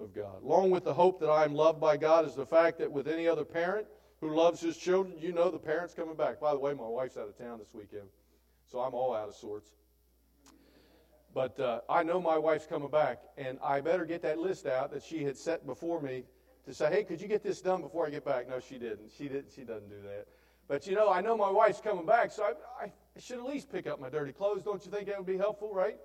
of 0.00 0.14
God. 0.14 0.42
Along 0.42 0.70
with 0.70 0.84
the 0.84 0.94
hope 0.94 1.20
that 1.20 1.30
I 1.30 1.44
am 1.44 1.54
loved 1.54 1.80
by 1.80 1.96
God 1.96 2.26
is 2.26 2.34
the 2.34 2.46
fact 2.46 2.78
that 2.78 2.90
with 2.90 3.06
any 3.06 3.28
other 3.28 3.44
parent 3.44 3.86
who 4.20 4.34
loves 4.34 4.60
his 4.60 4.76
children, 4.76 5.16
you 5.18 5.32
know 5.32 5.50
the 5.50 5.58
parent's 5.58 5.94
coming 5.94 6.16
back. 6.16 6.40
By 6.40 6.52
the 6.52 6.58
way, 6.58 6.74
my 6.74 6.86
wife's 6.86 7.16
out 7.16 7.28
of 7.28 7.38
town 7.38 7.58
this 7.58 7.72
weekend, 7.72 8.08
so 8.66 8.80
I'm 8.80 8.94
all 8.94 9.14
out 9.14 9.28
of 9.28 9.34
sorts. 9.34 9.70
But 11.32 11.58
uh, 11.60 11.80
I 11.88 12.02
know 12.02 12.20
my 12.20 12.36
wife's 12.36 12.66
coming 12.66 12.90
back, 12.90 13.22
and 13.38 13.58
I 13.62 13.80
better 13.80 14.04
get 14.04 14.22
that 14.22 14.38
list 14.38 14.66
out 14.66 14.90
that 14.92 15.02
she 15.02 15.22
had 15.22 15.36
set 15.36 15.64
before 15.64 16.00
me 16.00 16.24
to 16.66 16.74
say, 16.74 16.90
"Hey, 16.90 17.04
could 17.04 17.20
you 17.20 17.28
get 17.28 17.42
this 17.42 17.60
done 17.60 17.82
before 17.82 18.06
I 18.06 18.10
get 18.10 18.24
back?" 18.24 18.48
No, 18.48 18.58
she 18.58 18.78
didn't. 18.78 19.10
She 19.16 19.28
didn't. 19.28 19.50
She 19.54 19.62
doesn't 19.62 19.88
do 19.88 20.02
that. 20.02 20.26
But 20.66 20.86
you 20.86 20.94
know, 20.94 21.10
I 21.10 21.20
know 21.20 21.36
my 21.36 21.50
wife's 21.50 21.80
coming 21.80 22.06
back, 22.06 22.32
so 22.32 22.44
I, 22.80 22.84
I 22.84 22.92
should 23.18 23.38
at 23.38 23.44
least 23.44 23.70
pick 23.70 23.86
up 23.86 24.00
my 24.00 24.08
dirty 24.08 24.32
clothes. 24.32 24.62
Don't 24.62 24.84
you 24.84 24.90
think 24.90 25.06
that 25.08 25.18
would 25.18 25.26
be 25.26 25.36
helpful, 25.36 25.72
right? 25.72 25.98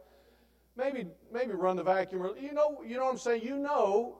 Maybe, 0.77 1.07
maybe 1.31 1.53
run 1.53 1.75
the 1.77 1.83
vacuum. 1.83 2.31
You 2.39 2.53
know, 2.53 2.83
you 2.85 2.97
know 2.97 3.05
what 3.05 3.11
I'm 3.11 3.17
saying. 3.17 3.43
You 3.43 3.57
know, 3.57 4.17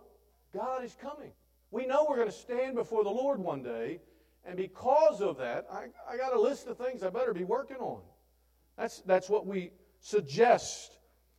God 0.53 0.83
is 0.83 0.95
coming. 1.01 1.31
We 1.71 1.85
know 1.85 2.05
we're 2.07 2.15
going 2.15 2.29
to 2.29 2.33
stand 2.33 2.75
before 2.75 3.03
the 3.03 3.09
Lord 3.09 3.39
one 3.39 3.61
day, 3.61 3.99
and 4.45 4.55
because 4.55 5.19
of 5.19 5.37
that, 5.37 5.65
I, 5.71 5.87
I 6.07 6.17
got 6.17 6.33
a 6.33 6.39
list 6.39 6.67
of 6.67 6.77
things 6.77 7.03
I 7.03 7.09
better 7.09 7.33
be 7.33 7.43
working 7.43 7.77
on. 7.77 8.01
That's 8.77 9.01
that's 9.01 9.29
what 9.29 9.45
we 9.45 9.71
suggest. 9.99 10.94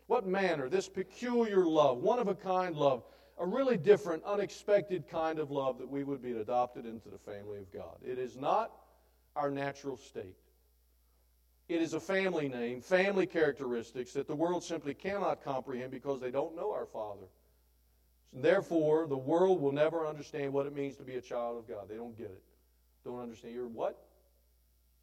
What 0.07 0.27
manner? 0.27 0.69
This 0.69 0.89
peculiar 0.89 1.65
love, 1.67 1.99
one 1.99 2.19
of 2.19 2.29
a 2.29 2.35
kind 2.35 2.77
love, 2.77 3.03
a 3.39 3.47
really 3.47 3.77
different, 3.77 4.23
unexpected 4.25 5.09
kind 5.09 5.39
of 5.39 5.51
love 5.51 5.79
that 5.79 5.89
we 5.89 6.05
would 6.05 6.23
be 6.23 6.33
adopted 6.33 6.87
into 6.87 7.09
the 7.09 7.19
family 7.19 7.59
of 7.59 7.73
God. 7.73 7.97
It 8.05 8.19
is 8.19 8.37
not 8.37 8.73
our 9.35 9.51
natural 9.51 9.97
state. 9.97 10.37
It 11.69 11.83
is 11.83 11.95
a 11.95 12.01
family 12.01 12.49
name, 12.49 12.81
family 12.81 13.27
characteristics 13.27 14.13
that 14.13 14.29
the 14.29 14.37
world 14.37 14.63
simply 14.63 14.95
cannot 14.95 15.43
comprehend 15.43 15.91
because 15.91 16.21
they 16.21 16.31
don't 16.31 16.55
know 16.55 16.73
our 16.73 16.87
Father. 16.87 17.27
Therefore, 18.33 19.07
the 19.09 19.17
world 19.17 19.61
will 19.61 19.73
never 19.73 20.07
understand 20.07 20.53
what 20.53 20.67
it 20.67 20.75
means 20.75 20.97
to 20.97 21.03
be 21.03 21.17
a 21.17 21.21
child 21.21 21.59
of 21.59 21.69
God. 21.69 21.89
They 21.89 21.97
don't 21.97 22.17
get 22.17 22.27
it. 22.27 22.43
Don't 23.05 23.21
understand. 23.21 23.55
You're 23.55 23.67
what? 23.67 23.99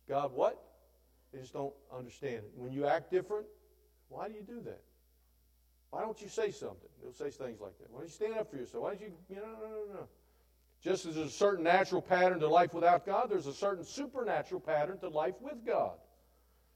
God, 0.07 0.31
what? 0.33 0.61
They 1.33 1.39
just 1.39 1.53
don't 1.53 1.73
understand 1.95 2.37
it. 2.37 2.51
When 2.55 2.71
you 2.71 2.85
act 2.85 3.11
different, 3.11 3.45
why 4.07 4.27
do 4.27 4.33
you 4.33 4.43
do 4.43 4.61
that? 4.61 4.81
Why 5.93 6.01
don't 6.01 6.19
you 6.19 6.27
say 6.27 6.49
something? 6.49 6.89
They'll 7.03 7.13
say 7.13 7.29
things 7.29 7.61
like 7.61 7.77
that. 7.77 7.91
Why 7.91 7.99
don't 7.99 8.07
you 8.07 8.13
stand 8.13 8.33
up 8.33 8.49
for 8.49 8.57
yourself? 8.57 8.83
Why 8.83 8.95
don't 8.95 9.01
you, 9.01 9.11
you 9.29 9.35
know, 9.35 9.41
no, 9.61 9.69
no, 9.69 9.93
no. 9.93 10.07
Just 10.81 11.05
as 11.05 11.13
there's 11.13 11.27
a 11.27 11.31
certain 11.31 11.63
natural 11.63 12.01
pattern 12.01 12.39
to 12.39 12.47
life 12.47 12.73
without 12.73 13.05
God, 13.05 13.27
there's 13.29 13.45
a 13.45 13.53
certain 13.53 13.85
supernatural 13.85 14.59
pattern 14.59 14.97
to 15.01 15.09
life 15.09 15.35
with 15.39 15.63
God. 15.63 15.91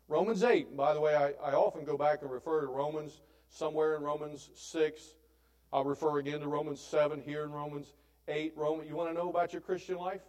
Romans 0.08 0.44
8, 0.44 0.78
by 0.78 0.94
the 0.94 1.02
way, 1.02 1.16
I, 1.16 1.30
I 1.44 1.54
often 1.54 1.84
go 1.84 1.98
back 1.98 2.22
and 2.22 2.30
refer 2.30 2.62
to 2.62 2.68
Romans 2.68 3.22
somewhere 3.50 3.96
in 3.96 4.04
Romans 4.04 4.52
6. 4.54 5.02
I'll 5.74 5.84
refer 5.84 6.20
again 6.20 6.40
to 6.42 6.48
Romans 6.48 6.80
7 6.80 7.20
here 7.20 7.44
in 7.44 7.52
Romans 7.52 7.96
8. 8.28 8.54
Roman, 8.56 8.86
you 8.86 8.96
want 8.96 9.10
to 9.10 9.16
know 9.16 9.32
about 9.32 9.52
your 9.52 9.64
Christian 9.64 9.98
life? 9.98 10.22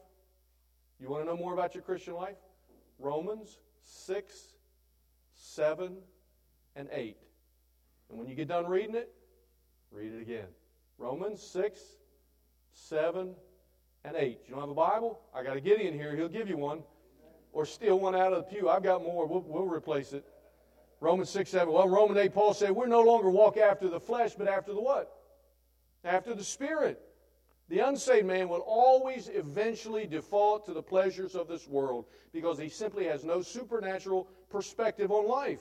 You 0.99 1.11
want 1.11 1.25
to 1.25 1.31
know 1.31 1.37
more 1.37 1.53
about 1.53 1.75
your 1.75 1.83
Christian 1.83 2.15
life? 2.15 2.39
Romans 2.99 3.59
6, 3.83 4.35
7, 5.35 5.95
and 6.75 6.89
8. 6.91 7.19
And 8.11 8.19
when 8.19 8.29
you 8.29 8.35
get 8.35 8.49
done 8.49 8.67
reading 8.67 8.95
it, 8.95 9.13
read 9.91 10.13
it 10.13 10.23
again. 10.23 10.47
Romans 10.99 11.43
6, 11.43 11.81
7, 12.73 13.35
and 14.05 14.17
8. 14.17 14.41
You 14.47 14.53
don't 14.53 14.61
have 14.61 14.71
a 14.71 14.75
Bible? 14.75 15.21
I 15.35 15.43
got 15.43 15.57
a 15.57 15.61
Gideon 15.61 15.95
here. 15.95 16.17
He'll 16.17 16.29
give 16.29 16.49
you 16.49 16.57
one. 16.57 16.83
Or 17.53 17.65
steal 17.65 17.99
one 17.99 18.15
out 18.15 18.33
of 18.33 18.45
the 18.45 18.55
pew. 18.55 18.69
I've 18.69 18.83
got 18.83 19.03
more. 19.03 19.27
We'll, 19.27 19.45
we'll 19.47 19.67
replace 19.67 20.13
it. 20.13 20.25
Romans 21.01 21.31
6, 21.31 21.51
7. 21.51 21.73
Well, 21.73 21.89
Romans 21.89 22.19
8, 22.19 22.35
Paul 22.35 22.55
said, 22.55 22.71
We're 22.71 22.87
no 22.87 23.03
longer 23.03 23.31
walk 23.31 23.57
after 23.57 23.89
the 23.89 24.01
flesh, 24.01 24.35
but 24.37 24.49
after 24.49 24.73
the 24.73 24.81
what? 24.81 25.13
After 26.05 26.35
the 26.35 26.45
Spirit. 26.45 27.01
The 27.69 27.81
unsaved 27.81 28.27
man 28.27 28.49
will 28.49 28.65
always 28.67 29.29
eventually 29.29 30.07
default 30.07 30.65
to 30.67 30.73
the 30.73 30.83
pleasures 30.83 31.35
of 31.35 31.49
this 31.49 31.69
world 31.69 32.07
because 32.33 32.59
he 32.59 32.71
simply 32.71 33.05
has 33.05 33.25
no 33.25 33.43
supernatural 33.43 34.27
perspective 34.49 35.13
on 35.13 35.29
life. 35.29 35.61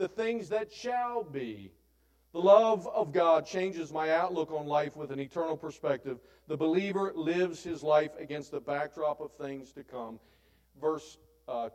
The 0.00 0.08
things 0.08 0.48
that 0.48 0.72
shall 0.72 1.22
be. 1.22 1.72
The 2.32 2.38
love 2.38 2.86
of 2.86 3.12
God 3.12 3.44
changes 3.44 3.92
my 3.92 4.12
outlook 4.12 4.50
on 4.50 4.66
life 4.66 4.96
with 4.96 5.10
an 5.10 5.20
eternal 5.20 5.58
perspective. 5.58 6.20
The 6.48 6.56
believer 6.56 7.12
lives 7.14 7.62
his 7.62 7.82
life 7.82 8.12
against 8.18 8.50
the 8.50 8.60
backdrop 8.60 9.20
of 9.20 9.30
things 9.32 9.72
to 9.72 9.84
come. 9.84 10.18
Verse 10.80 11.18
uh, 11.46 11.68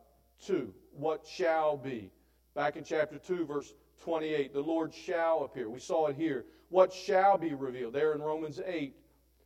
2 0.44 0.74
What 0.92 1.24
shall 1.24 1.78
be? 1.78 2.10
Back 2.56 2.78
in 2.78 2.84
chapter 2.84 3.20
2, 3.20 3.46
verse 3.46 3.76
28, 4.02 4.54
the 4.54 4.60
Lord 4.60 4.92
shall 4.92 5.44
appear. 5.44 5.70
We 5.70 5.80
saw 5.80 6.08
it 6.08 6.16
here. 6.16 6.46
What 6.70 6.92
shall 6.92 7.38
be 7.38 7.54
revealed? 7.54 7.94
There 7.94 8.14
in 8.14 8.22
Romans 8.24 8.60
8. 8.66 8.96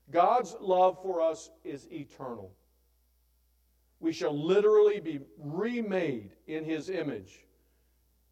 God's 0.09 0.55
love 0.61 0.97
for 1.03 1.19
us 1.19 1.49
is 1.65 1.85
eternal. 1.91 2.53
We 3.99 4.13
shall 4.13 4.41
literally 4.41 5.01
be 5.01 5.19
remade 5.37 6.31
in 6.47 6.63
his 6.63 6.89
image. 6.89 7.45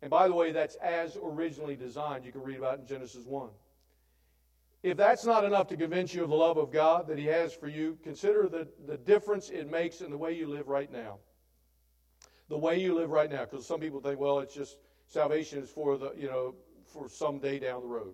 And 0.02 0.12
by 0.12 0.28
the 0.28 0.34
way, 0.34 0.52
that's 0.52 0.76
as 0.76 1.18
originally 1.24 1.76
designed. 1.76 2.26
You 2.26 2.32
can 2.32 2.44
read 2.44 2.58
about 2.58 2.80
in 2.80 2.86
Genesis 2.86 3.26
1. 3.26 3.50
If 4.84 4.96
that's 4.96 5.26
not 5.26 5.44
enough 5.44 5.68
to 5.70 5.78
convince 5.78 6.14
you 6.14 6.24
of 6.24 6.30
the 6.30 6.36
love 6.36 6.58
of 6.58 6.72
God 6.72 7.08
that 7.08 7.18
He 7.18 7.26
has 7.26 7.54
for 7.54 7.68
you, 7.68 7.98
consider 8.04 8.48
the, 8.48 8.68
the 8.86 8.98
difference 8.98 9.50
it 9.50 9.70
makes 9.70 10.02
in 10.02 10.12
the 10.12 10.18
way 10.18 10.34
you 10.34 10.48
live 10.48 10.68
right 10.68 10.92
now. 10.92 11.18
The 12.50 12.58
way 12.58 12.80
you 12.80 12.94
live 12.94 13.10
right 13.10 13.30
now. 13.30 13.46
Because 13.46 13.66
some 13.66 13.80
people 13.80 14.00
think, 14.00 14.20
well, 14.20 14.40
it's 14.40 14.54
just 14.54 14.78
salvation 15.08 15.64
is 15.64 15.70
for 15.70 15.98
the, 15.98 16.14
you 16.16 16.28
know, 16.28 16.56
for 16.86 17.10
some 17.10 17.40
day 17.40 17.60
down 17.60 17.82
the 17.82 17.88
road. 17.88 18.14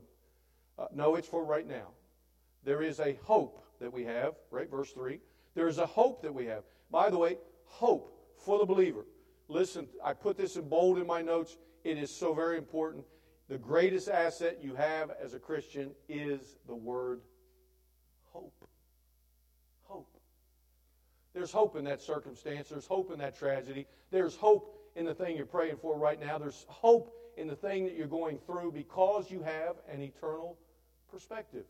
Uh, 0.80 0.86
no, 0.94 1.16
it's 1.16 1.28
for 1.28 1.44
right 1.44 1.68
now. 1.68 1.90
There 2.64 2.82
is 2.82 3.00
a 3.00 3.18
hope 3.24 3.64
that 3.80 3.92
we 3.92 4.04
have, 4.06 4.34
right? 4.50 4.70
Verse 4.70 4.92
3. 4.94 5.20
There 5.54 5.68
is 5.68 5.78
a 5.78 5.86
hope 5.86 6.22
that 6.22 6.34
we 6.34 6.46
have. 6.46 6.64
By 6.90 7.10
the 7.10 7.18
way, 7.18 7.38
hope 7.66 8.34
for 8.38 8.58
the 8.58 8.66
believer. 8.66 9.06
Listen, 9.48 9.88
I 10.04 10.14
put 10.14 10.38
this 10.38 10.56
in 10.56 10.68
bold 10.68 10.98
in 10.98 11.06
my 11.06 11.22
notes. 11.22 11.58
It 11.84 11.98
is 11.98 12.14
so 12.14 12.34
very 12.34 12.58
important. 12.58 13.04
The 13.50 13.58
greatest 13.58 14.08
asset 14.08 14.60
you 14.62 14.76
have 14.76 15.12
as 15.22 15.34
a 15.34 15.40
Christian 15.40 15.92
is 16.08 16.58
the 16.66 16.76
word 16.76 17.22
hope. 18.32 18.68
Hope. 19.84 20.10
There's 21.34 21.52
hope 21.52 21.76
in 21.76 21.84
that 21.86 22.02
circumstance. 22.02 22.70
There's 22.70 22.88
hope 22.88 23.12
in 23.12 23.20
that 23.20 23.38
tragedy. 23.38 23.86
There's 24.12 24.36
hope 24.36 24.80
in 24.96 25.06
the 25.06 25.14
thing 25.14 25.36
you're 25.36 25.46
praying 25.46 25.78
for 25.78 25.98
right 25.98 26.20
now. 26.20 26.38
There's 26.38 26.66
hope 26.70 27.14
in 27.36 27.48
the 27.48 27.56
thing 27.56 27.86
that 27.86 27.96
you're 27.96 28.08
going 28.08 28.38
through 28.38 28.72
because 28.72 29.30
you 29.30 29.42
have 29.42 29.76
an 29.92 30.02
eternal 30.02 30.58
perspective. 31.12 31.66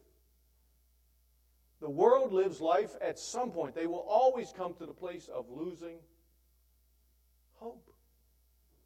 The 1.81 1.89
world 1.89 2.31
lives 2.31 2.61
life 2.61 2.91
at 3.01 3.19
some 3.19 3.51
point. 3.51 3.75
They 3.75 3.87
will 3.87 4.05
always 4.07 4.53
come 4.55 4.73
to 4.75 4.85
the 4.85 4.93
place 4.93 5.27
of 5.27 5.45
losing 5.49 5.97
hope. 7.55 7.92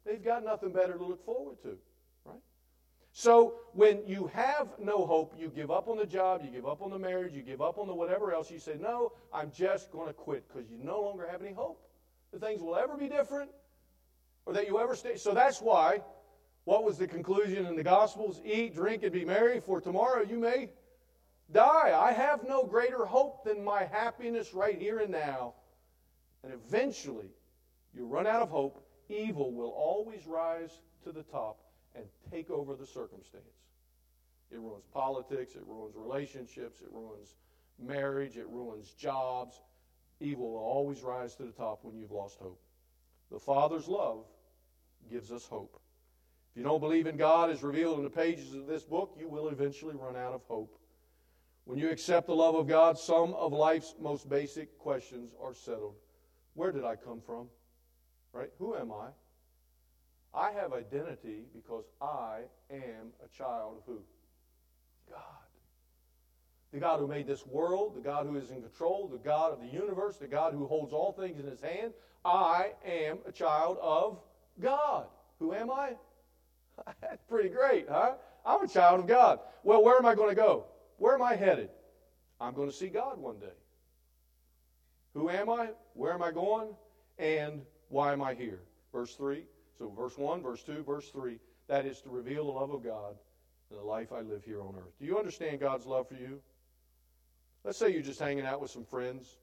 They've 0.08 0.24
got 0.24 0.42
nothing 0.42 0.72
better 0.72 0.96
to 0.96 1.04
look 1.04 1.22
forward 1.26 1.60
to, 1.64 1.76
right? 2.24 2.40
So 3.12 3.56
when 3.74 4.06
you 4.06 4.30
have 4.32 4.68
no 4.78 5.04
hope, 5.04 5.34
you 5.38 5.52
give 5.54 5.70
up 5.70 5.86
on 5.86 5.98
the 5.98 6.06
job, 6.06 6.40
you 6.42 6.50
give 6.50 6.66
up 6.66 6.80
on 6.80 6.90
the 6.90 6.98
marriage, 6.98 7.34
you 7.34 7.42
give 7.42 7.60
up 7.60 7.76
on 7.76 7.86
the 7.86 7.94
whatever 7.94 8.32
else, 8.32 8.50
you 8.50 8.58
say, 8.58 8.76
No, 8.80 9.12
I'm 9.34 9.52
just 9.54 9.92
going 9.92 10.06
to 10.06 10.14
quit 10.14 10.48
because 10.48 10.70
you 10.70 10.78
no 10.82 11.02
longer 11.02 11.28
have 11.30 11.42
any 11.42 11.52
hope 11.52 11.86
that 12.32 12.40
things 12.40 12.62
will 12.62 12.74
ever 12.74 12.96
be 12.96 13.06
different 13.06 13.50
or 14.46 14.54
that 14.54 14.66
you 14.66 14.80
ever 14.80 14.96
stay. 14.96 15.16
So 15.16 15.34
that's 15.34 15.60
why, 15.60 16.00
what 16.64 16.84
was 16.84 16.96
the 16.96 17.06
conclusion 17.06 17.66
in 17.66 17.76
the 17.76 17.84
Gospels? 17.84 18.40
Eat, 18.46 18.74
drink, 18.74 19.02
and 19.02 19.12
be 19.12 19.26
merry, 19.26 19.60
for 19.60 19.78
tomorrow 19.78 20.22
you 20.22 20.38
may 20.38 20.70
die. 21.52 21.94
I 21.94 22.12
have 22.12 22.48
no 22.48 22.64
greater 22.64 23.04
hope 23.04 23.44
than 23.44 23.62
my 23.62 23.84
happiness 23.84 24.54
right 24.54 24.80
here 24.80 25.00
and 25.00 25.10
now. 25.10 25.52
And 26.42 26.54
eventually, 26.54 27.28
you 27.94 28.06
run 28.06 28.26
out 28.26 28.40
of 28.40 28.48
hope. 28.48 28.87
Evil 29.08 29.52
will 29.52 29.70
always 29.70 30.26
rise 30.26 30.80
to 31.04 31.12
the 31.12 31.22
top 31.22 31.58
and 31.94 32.04
take 32.30 32.50
over 32.50 32.74
the 32.74 32.86
circumstance. 32.86 33.44
It 34.50 34.58
ruins 34.58 34.84
politics, 34.92 35.54
it 35.54 35.62
ruins 35.66 35.94
relationships, 35.96 36.80
it 36.80 36.88
ruins 36.90 37.36
marriage, 37.78 38.36
it 38.36 38.48
ruins 38.48 38.92
jobs. 38.92 39.60
Evil 40.20 40.52
will 40.52 40.60
always 40.60 41.02
rise 41.02 41.34
to 41.36 41.44
the 41.44 41.52
top 41.52 41.80
when 41.82 41.96
you've 41.96 42.10
lost 42.10 42.38
hope. 42.38 42.60
The 43.30 43.38
Father's 43.38 43.88
love 43.88 44.24
gives 45.10 45.30
us 45.30 45.46
hope. 45.46 45.80
If 46.50 46.56
you 46.56 46.64
don't 46.64 46.80
believe 46.80 47.06
in 47.06 47.16
God 47.16 47.50
as 47.50 47.62
revealed 47.62 47.98
in 47.98 48.04
the 48.04 48.10
pages 48.10 48.54
of 48.54 48.66
this 48.66 48.84
book, 48.84 49.16
you 49.18 49.28
will 49.28 49.48
eventually 49.48 49.94
run 49.94 50.16
out 50.16 50.32
of 50.32 50.42
hope. 50.48 50.78
When 51.64 51.78
you 51.78 51.90
accept 51.90 52.26
the 52.26 52.34
love 52.34 52.54
of 52.54 52.66
God, 52.66 52.98
some 52.98 53.34
of 53.34 53.52
life's 53.52 53.94
most 54.00 54.28
basic 54.28 54.78
questions 54.78 55.32
are 55.42 55.54
settled. 55.54 55.94
Where 56.54 56.72
did 56.72 56.84
I 56.84 56.96
come 56.96 57.20
from? 57.20 57.48
Right? 58.32 58.50
Who 58.58 58.74
am 58.74 58.92
I? 58.92 59.08
I 60.34 60.52
have 60.52 60.72
identity 60.72 61.44
because 61.54 61.84
I 62.00 62.40
am 62.70 63.12
a 63.24 63.28
child 63.36 63.78
of 63.78 63.82
who? 63.86 64.00
God. 65.10 65.20
The 66.72 66.80
God 66.80 67.00
who 67.00 67.06
made 67.06 67.26
this 67.26 67.46
world, 67.46 67.96
the 67.96 68.00
God 68.00 68.26
who 68.26 68.36
is 68.36 68.50
in 68.50 68.60
control, 68.60 69.08
the 69.10 69.18
God 69.18 69.52
of 69.52 69.60
the 69.60 69.66
universe, 69.66 70.16
the 70.16 70.26
God 70.26 70.52
who 70.52 70.66
holds 70.66 70.92
all 70.92 71.12
things 71.12 71.38
in 71.40 71.46
his 71.46 71.60
hand. 71.62 71.92
I 72.24 72.72
am 72.84 73.18
a 73.26 73.32
child 73.32 73.78
of 73.80 74.18
God. 74.60 75.06
Who 75.38 75.54
am 75.54 75.70
I? 75.70 75.94
That's 77.00 77.22
pretty 77.28 77.48
great, 77.48 77.86
huh? 77.88 78.14
I'm 78.44 78.62
a 78.62 78.68
child 78.68 79.00
of 79.00 79.06
God. 79.06 79.40
Well, 79.62 79.82
where 79.82 79.96
am 79.96 80.04
I 80.04 80.14
going 80.14 80.28
to 80.28 80.34
go? 80.34 80.66
Where 80.98 81.14
am 81.14 81.22
I 81.22 81.36
headed? 81.36 81.70
I'm 82.40 82.54
going 82.54 82.68
to 82.68 82.74
see 82.74 82.88
God 82.88 83.18
one 83.18 83.38
day. 83.38 83.46
Who 85.14 85.30
am 85.30 85.48
I? 85.48 85.70
Where 85.94 86.12
am 86.12 86.22
I 86.22 86.30
going? 86.30 86.68
And 87.18 87.62
why 87.88 88.12
am 88.12 88.22
I 88.22 88.34
here? 88.34 88.60
Verse 88.92 89.14
3. 89.14 89.44
So, 89.78 89.88
verse 89.90 90.18
1, 90.18 90.42
verse 90.42 90.62
2, 90.62 90.82
verse 90.82 91.08
3. 91.10 91.38
That 91.68 91.86
is 91.86 92.00
to 92.02 92.10
reveal 92.10 92.46
the 92.46 92.52
love 92.52 92.70
of 92.70 92.82
God 92.82 93.16
in 93.70 93.76
the 93.76 93.82
life 93.82 94.12
I 94.12 94.20
live 94.20 94.42
here 94.44 94.62
on 94.62 94.74
earth. 94.76 94.98
Do 94.98 95.06
you 95.06 95.18
understand 95.18 95.60
God's 95.60 95.86
love 95.86 96.08
for 96.08 96.14
you? 96.14 96.40
Let's 97.64 97.78
say 97.78 97.92
you're 97.92 98.02
just 98.02 98.20
hanging 98.20 98.46
out 98.46 98.60
with 98.60 98.70
some 98.70 98.84
friends. 98.84 99.36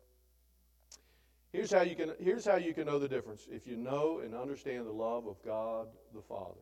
Here's 1.53 1.71
how 1.71 1.81
you 1.81 1.95
can, 1.95 2.11
here's 2.19 2.45
how 2.45 2.57
you 2.57 2.73
can 2.73 2.85
know 2.85 2.99
the 2.99 3.07
difference 3.07 3.47
if 3.49 3.65
you 3.65 3.77
know 3.77 4.19
and 4.19 4.35
understand 4.35 4.85
the 4.85 4.91
love 4.91 5.27
of 5.27 5.41
God 5.45 5.87
the 6.13 6.21
Father. 6.21 6.59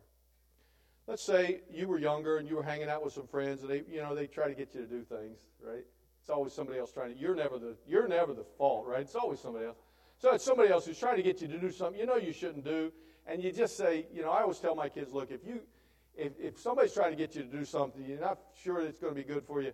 Let's 1.07 1.23
say 1.23 1.61
you 1.71 1.87
were 1.87 1.99
younger 1.99 2.37
and 2.37 2.47
you 2.47 2.55
were 2.55 2.63
hanging 2.63 2.89
out 2.89 3.03
with 3.03 3.13
some 3.13 3.27
friends 3.27 3.61
and 3.61 3.69
they, 3.69 3.83
you 3.89 4.01
know, 4.01 4.13
they 4.13 4.27
try 4.27 4.47
to 4.47 4.53
get 4.53 4.73
you 4.73 4.81
to 4.81 4.87
do 4.87 5.03
things, 5.03 5.39
right? 5.65 5.83
It's 6.21 6.29
always 6.29 6.53
somebody 6.53 6.79
else 6.79 6.91
trying 6.91 7.13
to. 7.13 7.19
You're 7.19 7.35
never 7.35 7.57
the 7.57 7.75
you're 7.85 8.07
never 8.07 8.33
the 8.33 8.45
fault, 8.57 8.85
right? 8.87 9.01
It's 9.01 9.15
always 9.15 9.39
somebody 9.39 9.65
else. 9.65 9.77
So 10.23 10.33
it's 10.33 10.45
somebody 10.45 10.69
else 10.69 10.85
who's 10.85 10.97
trying 10.97 11.17
to 11.17 11.21
get 11.21 11.41
you 11.41 11.49
to 11.49 11.57
do 11.57 11.69
something 11.69 11.99
you 11.99 12.05
know 12.05 12.15
you 12.15 12.31
shouldn't 12.31 12.63
do, 12.63 12.93
and 13.27 13.43
you 13.43 13.51
just 13.51 13.75
say, 13.75 14.05
you 14.13 14.21
know, 14.21 14.31
I 14.31 14.43
always 14.43 14.57
tell 14.57 14.73
my 14.73 14.87
kids, 14.87 15.11
look, 15.11 15.31
if 15.31 15.45
you 15.45 15.59
if, 16.15 16.31
if 16.39 16.57
somebody's 16.57 16.93
trying 16.93 17.11
to 17.11 17.17
get 17.17 17.35
you 17.35 17.41
to 17.41 17.49
do 17.49 17.65
something, 17.65 18.01
you're 18.05 18.21
not 18.21 18.39
sure 18.55 18.79
it's 18.79 19.01
going 19.01 19.13
to 19.13 19.21
be 19.21 19.27
good 19.27 19.43
for 19.43 19.61
you, 19.61 19.73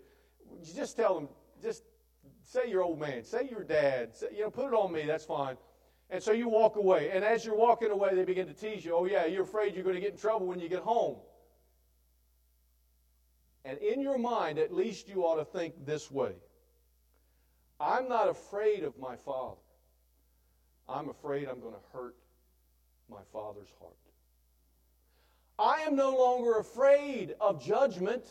you 0.63 0.74
just 0.74 0.96
tell 0.96 1.13
them, 1.13 1.29
just 1.62 1.84
say 2.41 2.68
your 2.68 2.82
old 2.82 3.00
man, 3.00 3.24
say 3.24 3.48
your 3.48 3.63
dad, 3.63 4.15
say, 4.15 4.29
you 4.36 4.41
know, 4.41 4.50
put 4.50 4.65
it 4.65 4.74
on 4.74 4.91
me, 4.91 5.03
that's 5.06 5.24
fine. 5.24 5.56
And 6.10 6.24
so 6.24 6.32
you 6.32 6.50
walk 6.50 6.77
away. 6.77 7.12
And 7.12 7.24
as 7.24 7.46
you're 7.46 7.56
walking 7.56 7.91
away, 7.91 8.15
they 8.15 8.25
begin 8.25 8.48
to 8.48 8.53
tease 8.56 8.84
you. 8.84 8.96
Oh, 8.96 9.06
yeah, 9.06 9.27
you're 9.27 9.44
afraid 9.44 9.75
you're 9.75 9.84
going 9.84 9.98
to 9.98 10.01
get 10.01 10.13
in 10.13 10.18
trouble 10.18 10.48
when 10.48 10.60
you 10.60 10.68
get 10.68 10.82
home. 10.82 11.18
And 13.65 13.78
in 13.78 14.02
your 14.02 14.17
mind, 14.17 14.58
at 14.58 14.74
least 14.74 15.10
you 15.10 15.26
ought 15.26 15.36
to 15.36 15.45
think 15.45 15.86
this 15.86 16.10
way 16.10 16.32
I'm 17.80 18.10
not 18.10 18.30
afraid 18.30 18.84
of 18.84 18.97
my 18.97 19.15
father. 19.15 19.58
I'm 20.89 21.10
afraid 21.10 21.47
I'm 21.47 21.60
going 21.60 21.73
to 21.73 21.97
hurt 21.97 22.15
my 23.10 23.21
father's 23.32 23.71
heart. 23.80 23.93
I 25.58 25.82
am 25.82 25.95
no 25.95 26.15
longer 26.15 26.58
afraid 26.58 27.36
of 27.41 27.63
judgment. 27.63 28.23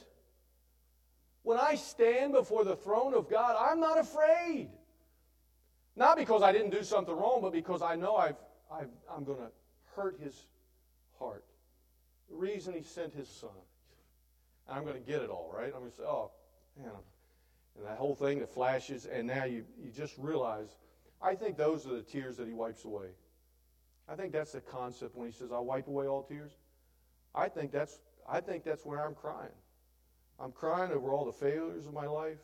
When 1.43 1.59
I 1.59 1.75
stand 1.75 2.33
before 2.33 2.65
the 2.65 2.77
throne 2.77 3.15
of 3.15 3.31
God, 3.31 3.57
I'm 3.59 3.81
not 3.81 3.99
afraid. 3.99 4.71
Not 5.95 6.17
because 6.17 6.43
I 6.43 6.53
didn't 6.53 6.71
do 6.71 6.83
something 6.83 7.15
wrong, 7.15 7.41
but 7.43 7.53
because 7.53 7.83
I 7.83 7.97
know 7.97 8.17
I've, 8.17 8.37
I've, 8.73 8.89
I'm 9.15 9.25
going 9.25 9.39
to 9.39 9.51
hurt 9.95 10.19
his 10.23 10.35
heart. 11.19 11.45
The 12.31 12.37
reason 12.37 12.75
he 12.75 12.83
sent 12.83 13.15
his 13.15 13.29
son. 13.29 13.51
And 14.69 14.79
I'm 14.79 14.85
going 14.85 14.95
to 14.95 15.07
get 15.07 15.23
it 15.23 15.31
all, 15.31 15.53
right? 15.55 15.73
I'm 15.75 15.81
going 15.81 15.91
to 15.91 15.97
say, 15.97 16.03
oh, 16.05 16.31
man. 16.79 16.91
And 17.77 17.87
that 17.87 17.99
whole 17.99 18.15
thing 18.15 18.39
that 18.41 18.53
flashes, 18.53 19.07
and 19.07 19.27
now 19.27 19.45
you, 19.45 19.65
you 19.83 19.91
just 19.91 20.15
realize, 20.19 20.77
I 21.21 21.35
think 21.35 21.57
those 21.57 21.87
are 21.87 21.95
the 21.95 22.03
tears 22.03 22.37
that 22.37 22.47
he 22.47 22.53
wipes 22.53 22.85
away. 22.85 23.09
I 24.09 24.15
think 24.15 24.33
that's 24.33 24.53
the 24.53 24.61
concept 24.61 25.17
when 25.17 25.27
he 25.27 25.33
says, 25.33 25.51
I'll 25.53 25.65
wipe 25.65 25.89
away 25.89 26.07
all 26.07 26.23
tears. 26.23 26.53
I 27.35 27.49
think 27.49 27.73
that's, 27.73 28.01
I 28.29 28.41
think 28.41 28.65
that's 28.65 28.87
where 28.87 29.05
I'm 29.05 29.15
crying. 29.15 29.53
I'm 30.41 30.53
crying 30.53 30.93
over 30.93 31.13
all 31.13 31.25
the 31.25 31.33
failures 31.33 31.87
of 31.87 31.93
my 31.93 32.07
life. 32.07 32.39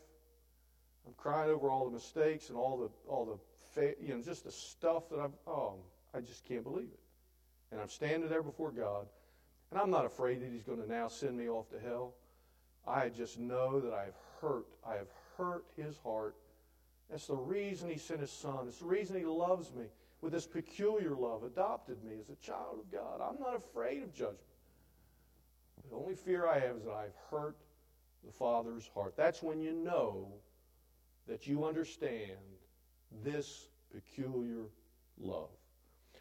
I'm 1.06 1.14
crying 1.16 1.50
over 1.50 1.70
all 1.70 1.84
the 1.84 1.92
mistakes 1.92 2.48
and 2.48 2.58
all 2.58 2.78
the 2.78 3.10
all 3.10 3.24
the 3.24 3.38
fa- 3.74 3.94
you 4.00 4.14
know 4.14 4.22
just 4.22 4.44
the 4.44 4.50
stuff 4.50 5.08
that 5.10 5.18
I've 5.20 5.32
oh 5.46 5.74
I 6.14 6.20
just 6.20 6.44
can't 6.44 6.64
believe 6.64 6.88
it. 6.92 7.00
And 7.70 7.80
I'm 7.80 7.88
standing 7.88 8.28
there 8.28 8.42
before 8.42 8.70
God, 8.70 9.06
and 9.70 9.80
I'm 9.80 9.90
not 9.90 10.04
afraid 10.04 10.40
that 10.40 10.50
He's 10.50 10.62
going 10.62 10.80
to 10.80 10.88
now 10.88 11.08
send 11.08 11.36
me 11.36 11.48
off 11.48 11.68
to 11.70 11.80
hell. 11.80 12.14
I 12.86 13.08
just 13.08 13.38
know 13.38 13.80
that 13.80 13.92
I've 13.92 14.16
hurt. 14.40 14.66
I 14.86 14.94
have 14.94 15.08
hurt 15.36 15.64
His 15.76 15.98
heart. 15.98 16.36
That's 17.10 17.26
the 17.26 17.36
reason 17.36 17.90
He 17.90 17.98
sent 17.98 18.20
His 18.20 18.30
Son. 18.30 18.66
It's 18.66 18.78
the 18.78 18.86
reason 18.86 19.16
He 19.16 19.24
loves 19.24 19.72
me 19.72 19.84
with 20.20 20.32
this 20.32 20.46
peculiar 20.46 21.14
love, 21.14 21.42
adopted 21.42 22.02
me 22.02 22.12
as 22.18 22.30
a 22.30 22.36
child 22.36 22.78
of 22.80 22.90
God. 22.90 23.20
I'm 23.20 23.38
not 23.38 23.54
afraid 23.54 24.02
of 24.02 24.14
judgment. 24.14 24.38
The 25.90 25.96
only 25.96 26.14
fear 26.14 26.46
I 26.46 26.58
have 26.58 26.76
is 26.76 26.84
that 26.84 26.94
I've 26.94 27.16
hurt 27.30 27.58
the 28.24 28.32
Father's 28.32 28.88
heart. 28.94 29.14
That's 29.16 29.42
when 29.42 29.60
you 29.60 29.72
know 29.72 30.32
that 31.28 31.46
you 31.46 31.64
understand 31.64 32.38
this 33.22 33.68
peculiar 33.92 34.64
love. 35.18 35.50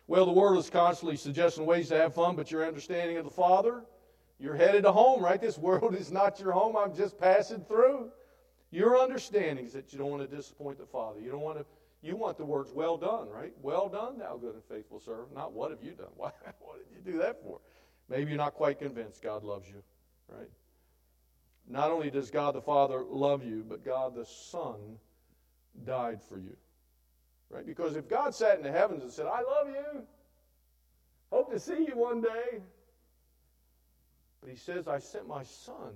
Well, 0.07 0.25
the 0.25 0.33
world 0.33 0.57
is 0.57 0.69
constantly 0.69 1.15
suggesting 1.15 1.65
ways 1.65 1.87
to 1.89 1.97
have 1.97 2.13
fun, 2.13 2.35
but 2.35 2.51
your 2.51 2.65
understanding 2.65 3.17
of 3.17 3.23
the 3.23 3.31
Father, 3.31 3.83
you're 4.37 4.55
headed 4.55 4.83
to 4.83 4.91
home, 4.91 5.23
right? 5.23 5.39
This 5.39 5.57
world 5.57 5.95
is 5.95 6.11
not 6.11 6.39
your 6.39 6.51
home. 6.51 6.75
I'm 6.75 6.93
just 6.93 7.17
passing 7.17 7.63
through. 7.63 8.11
Your 8.73 8.99
understanding 8.99 9.67
is 9.67 9.73
that 9.73 9.93
you 9.93 9.99
don't 9.99 10.09
want 10.09 10.27
to 10.27 10.35
disappoint 10.35 10.79
the 10.79 10.85
Father. 10.87 11.19
You 11.19 11.29
don't 11.29 11.41
want 11.41 11.59
to. 11.59 11.65
You 12.01 12.17
want 12.17 12.37
the 12.37 12.43
words 12.43 12.71
"well 12.73 12.97
done," 12.97 13.29
right? 13.29 13.53
Well 13.61 13.87
done, 13.87 14.17
thou 14.17 14.35
good 14.35 14.55
and 14.55 14.63
faithful 14.63 14.99
servant. 14.99 15.33
Not 15.35 15.53
what 15.53 15.69
have 15.69 15.83
you 15.83 15.91
done? 15.91 16.07
Why, 16.17 16.31
what 16.59 16.79
did 16.79 16.87
you 16.97 17.13
do 17.13 17.19
that 17.19 17.41
for? 17.43 17.59
Maybe 18.09 18.31
you're 18.31 18.37
not 18.37 18.55
quite 18.55 18.79
convinced 18.79 19.21
God 19.21 19.43
loves 19.43 19.69
you, 19.69 19.83
right? 20.27 20.49
Not 21.69 21.91
only 21.91 22.09
does 22.09 22.31
God 22.31 22.55
the 22.55 22.61
Father 22.61 23.03
love 23.07 23.45
you, 23.45 23.63
but 23.67 23.85
God 23.85 24.15
the 24.15 24.25
Son 24.25 24.97
died 25.85 26.21
for 26.27 26.37
you. 26.37 26.57
Right? 27.51 27.65
Because 27.65 27.95
if 27.95 28.09
God 28.09 28.33
sat 28.33 28.57
in 28.57 28.63
the 28.63 28.71
heavens 28.71 29.03
and 29.03 29.11
said, 29.11 29.27
I 29.27 29.43
love 29.43 29.67
you, 29.69 30.01
hope 31.31 31.51
to 31.53 31.59
see 31.59 31.85
you 31.87 31.95
one 31.95 32.21
day. 32.21 32.59
But 34.41 34.49
he 34.49 34.57
says, 34.57 34.87
I 34.87 34.97
sent 34.97 35.27
my 35.27 35.43
son 35.43 35.93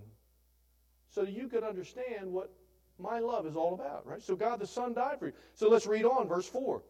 so 1.10 1.24
you 1.24 1.48
could 1.48 1.64
understand 1.64 2.32
what 2.32 2.52
my 3.00 3.20
love 3.20 3.46
is 3.46 3.56
all 3.56 3.74
about, 3.74 4.06
right? 4.06 4.22
So 4.22 4.36
God 4.36 4.60
the 4.60 4.68
Son 4.68 4.94
died 4.94 5.20
for 5.20 5.28
you. 5.28 5.34
So 5.54 5.70
let's 5.70 5.86
read 5.86 6.06
on, 6.06 6.28
verse 6.28 6.48
4. 6.48 6.82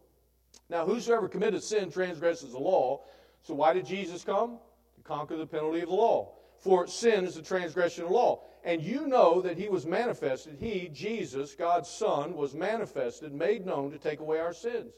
Now, 0.69 0.85
whosoever 0.85 1.27
committed 1.27 1.63
sin 1.63 1.91
transgresses 1.91 2.51
the 2.51 2.59
law. 2.59 3.03
So 3.43 3.53
why 3.53 3.73
did 3.73 3.85
Jesus 3.85 4.23
come? 4.23 4.57
To 4.95 5.01
conquer 5.03 5.37
the 5.37 5.45
penalty 5.45 5.81
of 5.81 5.89
the 5.89 5.95
law. 5.95 6.33
For 6.59 6.87
sin 6.87 7.25
is 7.25 7.35
the 7.35 7.41
transgression 7.41 8.03
of 8.03 8.09
the 8.09 8.15
law. 8.15 8.43
And 8.63 8.81
you 8.81 9.07
know 9.07 9.41
that 9.41 9.57
he 9.57 9.69
was 9.69 9.85
manifested, 9.85 10.57
he, 10.59 10.89
Jesus, 10.91 11.55
God's 11.55 11.89
Son, 11.89 12.35
was 12.35 12.53
manifested, 12.53 13.33
made 13.33 13.65
known 13.65 13.91
to 13.91 13.97
take 13.97 14.19
away 14.19 14.39
our 14.39 14.53
sins. 14.53 14.93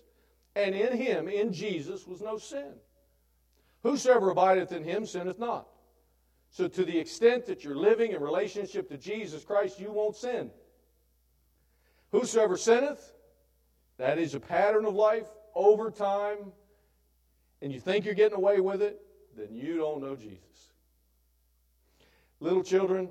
And 0.55 0.73
in 0.73 0.97
him, 0.97 1.27
in 1.27 1.53
Jesus, 1.53 2.07
was 2.07 2.21
no 2.21 2.37
sin. 2.37 2.73
Whosoever 3.83 4.31
abideth 4.31 4.71
in 4.71 4.83
him 4.83 5.05
sinneth 5.05 5.39
not. 5.39 5.67
So, 6.51 6.67
to 6.67 6.83
the 6.83 6.97
extent 6.97 7.45
that 7.45 7.63
you're 7.63 7.75
living 7.75 8.13
in 8.13 8.21
relationship 8.21 8.89
to 8.89 8.97
Jesus 8.97 9.45
Christ, 9.45 9.79
you 9.79 9.91
won't 9.91 10.15
sin. 10.15 10.49
Whosoever 12.11 12.57
sinneth, 12.57 13.13
that 13.97 14.17
is 14.17 14.33
a 14.33 14.39
pattern 14.39 14.85
of 14.85 14.95
life 14.95 15.27
over 15.53 15.91
time, 15.91 16.53
and 17.61 17.71
you 17.71 17.79
think 17.79 18.05
you're 18.05 18.13
getting 18.13 18.37
away 18.37 18.59
with 18.59 18.81
it, 18.81 18.99
then 19.37 19.49
you 19.51 19.77
don't 19.77 20.01
know 20.01 20.15
Jesus. 20.15 20.71
Little 22.39 22.63
children, 22.63 23.09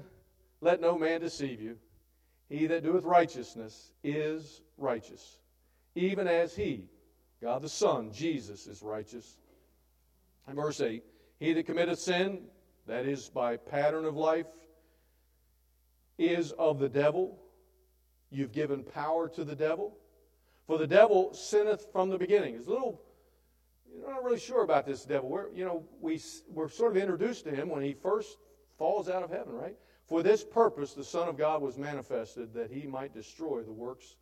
let 0.60 0.80
no 0.80 0.98
man 0.98 1.20
deceive 1.20 1.60
you. 1.60 1.76
He 2.48 2.66
that 2.66 2.82
doeth 2.82 3.04
righteousness 3.04 3.92
is 4.02 4.62
righteous, 4.78 5.38
even 5.94 6.26
as 6.26 6.56
he, 6.56 6.86
God 7.42 7.62
the 7.62 7.68
Son, 7.68 8.10
Jesus, 8.12 8.66
is 8.66 8.82
righteous. 8.82 9.36
And 10.46 10.56
verse 10.56 10.80
8 10.80 11.04
He 11.38 11.52
that 11.52 11.66
committeth 11.66 11.98
sin, 11.98 12.40
that 12.86 13.04
is 13.04 13.28
by 13.28 13.58
pattern 13.58 14.06
of 14.06 14.16
life, 14.16 14.46
is 16.16 16.52
of 16.52 16.78
the 16.78 16.88
devil. 16.88 17.38
You've 18.30 18.52
given 18.52 18.82
power 18.82 19.28
to 19.30 19.44
the 19.44 19.56
devil. 19.56 19.96
For 20.66 20.78
the 20.78 20.86
devil 20.86 21.32
sinneth 21.32 21.86
from 21.92 22.10
the 22.10 22.18
beginning. 22.18 22.54
It's 22.54 22.66
a 22.66 22.70
little, 22.70 23.00
you're 23.90 24.10
not 24.10 24.22
really 24.22 24.38
sure 24.38 24.64
about 24.64 24.84
this 24.84 25.04
devil. 25.04 25.28
We're, 25.28 25.50
you 25.52 25.64
know, 25.64 25.84
we, 26.00 26.20
we're 26.48 26.68
sort 26.68 26.92
of 26.94 27.02
introduced 27.02 27.44
to 27.44 27.50
him 27.50 27.70
when 27.70 27.82
he 27.82 27.94
first 27.94 28.36
falls 28.76 29.08
out 29.08 29.22
of 29.22 29.30
heaven, 29.30 29.54
right? 29.54 29.76
For 30.06 30.22
this 30.22 30.44
purpose, 30.44 30.94
the 30.94 31.04
Son 31.04 31.28
of 31.28 31.36
God 31.36 31.62
was 31.62 31.78
manifested 31.78 32.52
that 32.54 32.70
he 32.70 32.86
might 32.86 33.14
destroy 33.14 33.62
the 33.62 33.72
works 33.72 34.16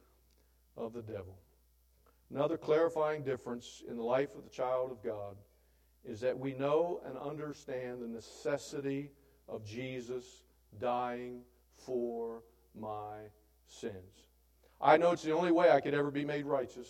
of 0.76 0.92
the 0.92 1.02
devil. 1.02 1.38
Another 2.30 2.56
clarifying 2.56 3.22
difference 3.22 3.82
in 3.88 3.96
the 3.96 4.02
life 4.02 4.34
of 4.34 4.44
the 4.44 4.50
child 4.50 4.90
of 4.90 5.02
God 5.02 5.36
is 6.04 6.20
that 6.20 6.38
we 6.38 6.54
know 6.54 7.00
and 7.06 7.16
understand 7.18 8.02
the 8.02 8.08
necessity 8.08 9.10
of 9.48 9.64
Jesus 9.64 10.44
dying 10.80 11.40
for 11.76 12.42
my 12.74 13.18
sins. 13.68 14.26
I 14.81 14.96
know 14.96 15.12
it's 15.12 15.22
the 15.22 15.33
only 15.33 15.52
way 15.52 15.70
I 15.70 15.81
could 15.81 15.94
ever 15.94 16.11
be 16.11 16.24
made 16.24 16.46
righteous. 16.46 16.88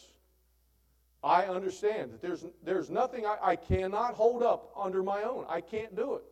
I 1.23 1.45
understand 1.45 2.12
that 2.12 2.23
there's, 2.23 2.45
there's 2.65 2.91
nothing 2.91 3.27
I, 3.27 3.37
I 3.43 3.57
cannot 3.57 4.15
hold 4.15 4.43
up 4.43 4.73
under 4.77 5.03
my 5.03 5.23
own. 5.23 5.45
I 5.49 5.61
can't 5.61 5.95
do 5.97 6.15
it. 6.15 6.23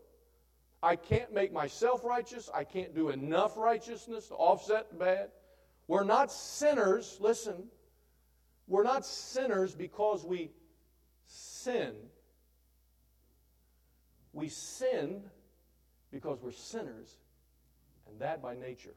I 0.82 0.96
can't 0.96 1.32
make 1.32 1.52
myself 1.52 2.04
righteous. 2.04 2.50
I 2.54 2.64
can't 2.64 2.94
do 2.94 3.08
enough 3.08 3.56
righteousness 3.56 4.28
to 4.28 4.34
offset 4.34 4.90
the 4.90 4.96
bad. 4.96 5.30
We're 5.88 6.04
not 6.04 6.30
sinners, 6.30 7.16
listen. 7.20 7.64
We're 8.66 8.84
not 8.84 9.04
sinners 9.04 9.74
because 9.74 10.24
we 10.24 10.50
sin. 11.26 11.94
We 14.32 14.48
sin 14.48 15.22
because 16.10 16.38
we're 16.42 16.52
sinners, 16.52 17.16
and 18.08 18.20
that 18.20 18.42
by 18.42 18.54
nature. 18.54 18.94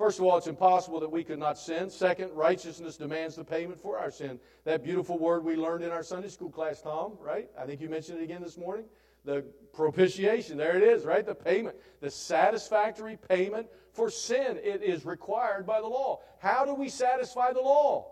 First 0.00 0.18
of 0.18 0.24
all, 0.24 0.38
it's 0.38 0.46
impossible 0.46 0.98
that 1.00 1.12
we 1.12 1.22
could 1.22 1.38
not 1.38 1.58
sin. 1.58 1.90
Second, 1.90 2.32
righteousness 2.32 2.96
demands 2.96 3.36
the 3.36 3.44
payment 3.44 3.78
for 3.78 3.98
our 3.98 4.10
sin. 4.10 4.40
That 4.64 4.82
beautiful 4.82 5.18
word 5.18 5.44
we 5.44 5.56
learned 5.56 5.84
in 5.84 5.90
our 5.90 6.02
Sunday 6.02 6.28
school 6.28 6.48
class, 6.48 6.80
Tom, 6.80 7.18
right? 7.20 7.50
I 7.58 7.66
think 7.66 7.82
you 7.82 7.90
mentioned 7.90 8.18
it 8.18 8.24
again 8.24 8.40
this 8.40 8.56
morning 8.56 8.86
the 9.26 9.44
propitiation. 9.74 10.56
There 10.56 10.74
it 10.74 10.82
is, 10.82 11.04
right? 11.04 11.26
The 11.26 11.34
payment, 11.34 11.76
the 12.00 12.10
satisfactory 12.10 13.18
payment 13.28 13.66
for 13.92 14.08
sin. 14.08 14.58
It 14.62 14.82
is 14.82 15.04
required 15.04 15.66
by 15.66 15.82
the 15.82 15.86
law. 15.86 16.22
How 16.38 16.64
do 16.64 16.72
we 16.72 16.88
satisfy 16.88 17.52
the 17.52 17.60
law? 17.60 18.10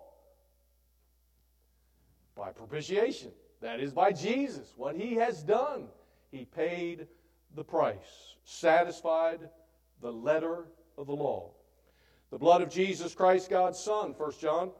By 2.37 2.51
propitiation. 2.51 3.31
That 3.63 3.81
is 3.81 3.95
by 3.95 4.13
Jesus, 4.13 4.75
what 4.77 4.95
he 4.95 5.15
has 5.15 5.43
done. 5.43 5.87
He 6.33 6.45
paid 6.45 7.07
the 7.55 7.65
price, 7.65 8.37
satisfied 8.45 9.49
the 10.03 10.13
letter 10.13 10.67
of 10.99 11.07
the 11.07 11.15
law. 11.15 11.53
The 12.31 12.39
blood 12.39 12.63
of 12.63 12.71
Jesus 12.71 13.15
Christ, 13.15 13.51
God's 13.51 13.79
Son, 13.79 14.15
1 14.17 14.33
John 14.41 14.71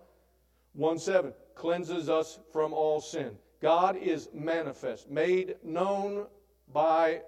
1 0.75 0.99
7, 0.99 1.33
cleanses 1.55 2.09
us 2.09 2.39
from 2.53 2.73
all 2.73 3.01
sin. 3.01 3.37
God 3.61 3.97
is 3.97 4.29
manifest, 4.33 5.11
made 5.11 5.57
known 5.65 6.27
by 6.73 7.23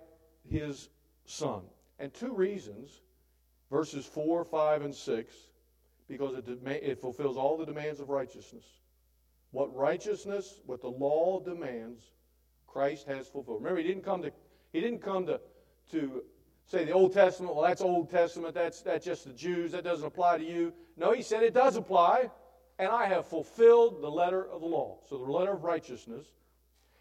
his 0.48 0.88
Son. 1.24 1.62
And 1.98 2.12
two 2.12 2.32
reasons, 2.32 3.00
verses 3.70 4.06
4, 4.06 4.44
5, 4.44 4.82
and 4.82 4.94
6, 4.94 5.34
because 6.08 6.36
it, 6.36 6.66
it 6.66 7.00
fulfills 7.00 7.36
all 7.36 7.56
the 7.56 7.66
demands 7.66 8.00
of 8.00 8.08
righteousness. 8.08 8.64
What 9.52 9.74
righteousness, 9.74 10.60
what 10.66 10.80
the 10.80 10.88
law 10.88 11.40
demands, 11.40 12.02
Christ 12.66 13.06
has 13.08 13.26
fulfilled. 13.26 13.62
Remember, 13.62 13.80
he 13.80 13.88
didn't 13.88 14.04
come 14.04 14.22
to, 14.22 14.32
he 14.72 14.80
didn't 14.80 15.02
come 15.02 15.26
to, 15.26 15.40
to 15.90 16.22
say 16.70 16.84
the 16.84 16.92
Old 16.92 17.12
Testament, 17.12 17.54
well, 17.54 17.64
that's 17.64 17.82
Old 17.82 18.10
Testament, 18.10 18.54
that's, 18.54 18.80
that's 18.82 19.04
just 19.04 19.24
the 19.24 19.32
Jews, 19.32 19.72
that 19.72 19.82
doesn't 19.82 20.06
apply 20.06 20.38
to 20.38 20.44
you. 20.44 20.72
No, 20.96 21.12
he 21.12 21.22
said 21.22 21.42
it 21.42 21.52
does 21.52 21.76
apply 21.76 22.30
and 22.78 22.88
I 22.88 23.06
have 23.06 23.26
fulfilled 23.26 24.00
the 24.00 24.10
letter 24.10 24.46
of 24.46 24.60
the 24.60 24.66
law. 24.66 24.98
So 25.08 25.18
the 25.18 25.30
letter 25.30 25.52
of 25.52 25.64
righteousness, 25.64 26.26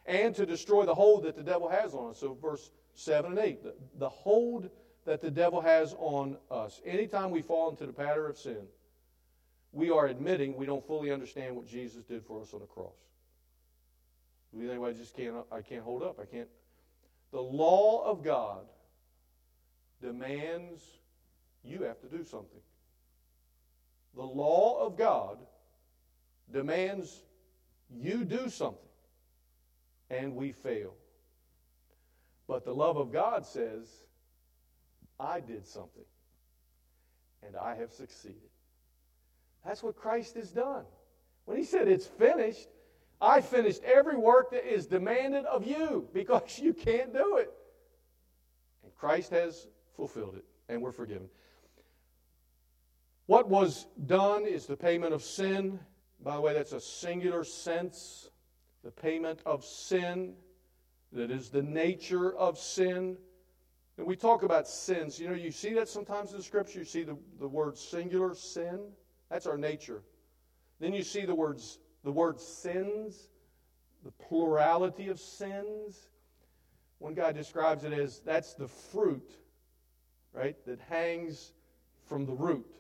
and 0.06 0.36
to 0.36 0.46
destroy 0.46 0.86
the 0.86 0.96
hold 0.96 1.24
that 1.24 1.38
the 1.38 1.44
devil 1.44 1.70
has 1.70 1.94
on 1.94 2.10
us. 2.10 2.18
So 2.18 2.38
verse 2.42 2.72
7 2.96 3.32
and 3.32 3.40
8, 3.40 3.64
the, 3.64 3.76
the 3.98 4.10
hold 4.10 4.70
that 5.06 5.22
the 5.22 5.32
devil 5.32 5.62
has 5.62 5.96
on 6.00 6.36
us. 6.50 6.82
Anytime 6.84 7.30
we 7.30 7.42
fall 7.42 7.70
into 7.70 7.86
the 7.86 7.94
pattern 7.94 8.30
of 8.30 8.38
sin, 8.38 8.64
we 9.72 9.90
are 9.92 10.08
admitting 10.08 10.58
we 10.58 10.66
don't 10.66 10.86
fully 10.86 11.12
understand 11.12 11.56
what 11.56 11.68
Jesus 11.68 12.04
did 12.04 12.26
for 12.26 12.42
us 12.42 12.54
on 12.54 12.60
the 12.60 12.66
cross. 12.66 12.98
We 14.52 14.68
think, 14.68 14.82
well, 14.82 14.90
I 14.90 14.94
just 14.94 15.16
can't, 15.16 15.36
I 15.52 15.62
can't 15.62 15.84
hold 15.84 16.02
up. 16.02 16.20
I 16.20 16.26
can't. 16.26 16.50
The 17.32 17.40
law 17.40 18.04
of 18.04 18.24
God 18.24 18.66
demands 20.02 20.82
you 21.64 21.84
have 21.84 22.00
to 22.02 22.08
do 22.08 22.24
something. 22.24 22.62
The 24.16 24.24
law 24.24 24.86
of 24.86 24.98
God 24.98 25.38
demands 26.52 27.24
you 27.90 28.24
do 28.24 28.50
something, 28.50 28.80
and 30.10 30.36
we 30.36 30.52
fail. 30.52 30.94
But 32.48 32.66
the 32.66 32.74
love 32.74 32.98
of 32.98 33.12
God 33.12 33.46
says, 33.46 33.88
I 35.20 35.40
did 35.40 35.68
something, 35.68 36.06
and 37.46 37.56
I 37.56 37.76
have 37.76 37.92
succeeded. 37.92 38.50
That's 39.66 39.84
what 39.84 39.96
Christ 39.96 40.36
has 40.36 40.52
done. 40.52 40.86
When 41.46 41.58
he 41.58 41.64
said, 41.64 41.88
It's 41.88 42.08
finished, 42.08 42.68
I 43.22 43.42
finished 43.42 43.84
every 43.84 44.18
work 44.18 44.52
that 44.52 44.72
is 44.72 44.88
demanded 44.88 45.46
of 45.46 45.68
you 45.68 46.08
because 46.14 46.60
you 46.60 46.74
can't 46.74 47.14
do 47.14 47.38
it. 47.38 47.52
And 48.84 48.96
Christ 48.96 49.32
has 49.32 49.68
fulfilled 50.00 50.36
it, 50.36 50.46
and 50.68 50.82
we're 50.82 50.92
forgiven. 50.92 51.30
What 53.28 53.48
was 53.48 53.86
done 54.08 54.46
is 54.46 54.66
the 54.66 54.78
payment 54.78 55.14
of 55.14 55.22
sin 55.22 55.80
by 56.22 56.36
the 56.36 56.42
way, 56.42 56.54
that's 56.54 56.74
a 56.74 56.82
singular 56.82 57.44
sense. 57.44 58.30
The 58.84 58.92
payment 58.92 59.40
of 59.46 59.64
sin, 59.64 60.34
that 61.14 61.32
is 61.32 61.50
the 61.50 61.64
nature 61.64 62.36
of 62.36 62.58
sin. 62.58 63.18
And 63.98 64.06
we 64.06 64.16
talk 64.16 64.44
about 64.44 64.68
sins. 64.68 65.20
You 65.20 65.30
know, 65.30 65.36
you 65.36 65.52
see 65.52 65.74
that 65.74 65.88
sometimes 65.88 66.32
in 66.32 66.38
the 66.38 66.44
scripture. 66.44 66.80
You 66.80 66.86
see 66.86 67.04
the, 67.04 67.18
the 67.40 67.48
word 67.48 67.78
singular 67.78 68.34
sin. 68.36 68.80
That's 69.30 69.46
our 69.46 69.58
nature. 69.58 70.02
Then 70.80 70.94
you 70.94 71.04
see 71.04 71.26
the 71.26 71.36
words 71.36 71.80
the 72.04 72.12
word 72.12 72.40
sins, 72.40 73.28
the 74.06 74.12
plurality 74.12 75.10
of 75.10 75.20
sins. 75.20 76.08
One 77.00 77.14
guy 77.14 77.34
describes 77.34 77.84
it 77.84 77.92
as 77.92 78.20
that's 78.20 78.54
the 78.54 78.68
fruit, 78.68 79.38
right, 80.34 80.56
that 80.66 80.80
hangs 80.90 81.54
from 82.08 82.26
the 82.26 82.34
root. 82.34 82.76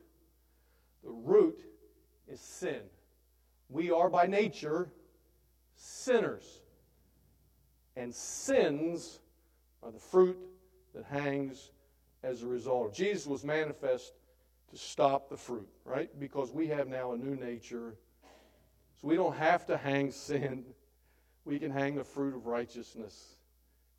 The 1.03 1.12
root 1.12 1.59
is 2.27 2.39
sin. 2.39 2.81
We 3.69 3.91
are 3.91 4.09
by 4.09 4.25
nature 4.25 4.89
sinners. 5.75 6.62
And 7.95 8.13
sins 8.13 9.19
are 9.83 9.91
the 9.91 9.99
fruit 9.99 10.38
that 10.93 11.05
hangs 11.05 11.71
as 12.23 12.43
a 12.43 12.47
result. 12.47 12.93
Jesus 12.93 13.27
was 13.27 13.43
manifest 13.43 14.13
to 14.71 14.77
stop 14.77 15.29
the 15.29 15.38
fruit, 15.38 15.67
right? 15.85 16.09
Because 16.19 16.51
we 16.51 16.67
have 16.67 16.88
now 16.88 17.13
a 17.13 17.17
new 17.17 17.35
nature. 17.35 17.95
So 19.01 19.07
we 19.07 19.15
don't 19.15 19.35
have 19.35 19.65
to 19.67 19.77
hang 19.77 20.12
sin. 20.12 20.65
We 21.45 21.59
can 21.59 21.71
hang 21.71 21.95
the 21.95 22.03
fruit 22.03 22.35
of 22.35 22.45
righteousness 22.45 23.38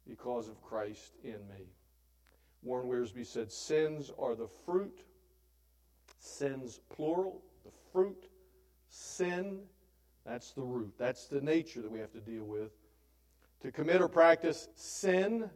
because 0.06 0.48
of 0.48 0.62
Christ 0.62 1.12
in 1.24 1.38
me. 1.48 1.66
Warren 2.62 2.88
Wiersbe 2.88 3.26
said, 3.26 3.50
Sins 3.50 4.10
are 4.18 4.34
the 4.34 4.48
fruit, 4.48 5.04
sins 6.18 6.80
plural, 6.88 7.42
the 7.64 7.70
fruit 7.92 8.28
sin. 8.90 9.60
That's 10.26 10.52
the 10.52 10.62
root. 10.62 10.92
That's 10.98 11.26
the 11.26 11.40
nature 11.40 11.80
that 11.80 11.90
we 11.90 11.98
have 12.00 12.12
to 12.12 12.20
deal 12.20 12.44
with. 12.44 12.72
To 13.62 13.72
commit 13.72 14.00
or 14.00 14.08
practice 14.08 14.68
sin 14.74 15.50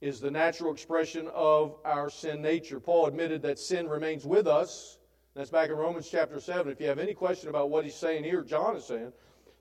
is 0.00 0.20
the 0.20 0.30
natural 0.30 0.72
expression 0.72 1.28
of 1.34 1.76
our 1.84 2.10
sin 2.10 2.40
nature. 2.40 2.80
Paul 2.80 3.06
admitted 3.06 3.42
that 3.42 3.58
sin 3.58 3.88
remains 3.88 4.24
with 4.24 4.46
us. 4.46 4.98
That's 5.34 5.50
back 5.50 5.70
in 5.70 5.76
Romans 5.76 6.08
chapter 6.10 6.40
7. 6.40 6.72
If 6.72 6.80
you 6.80 6.88
have 6.88 6.98
any 6.98 7.14
question 7.14 7.48
about 7.48 7.70
what 7.70 7.84
he's 7.84 7.94
saying 7.94 8.24
here, 8.24 8.42
John 8.42 8.76
is 8.76 8.84
saying, 8.84 9.12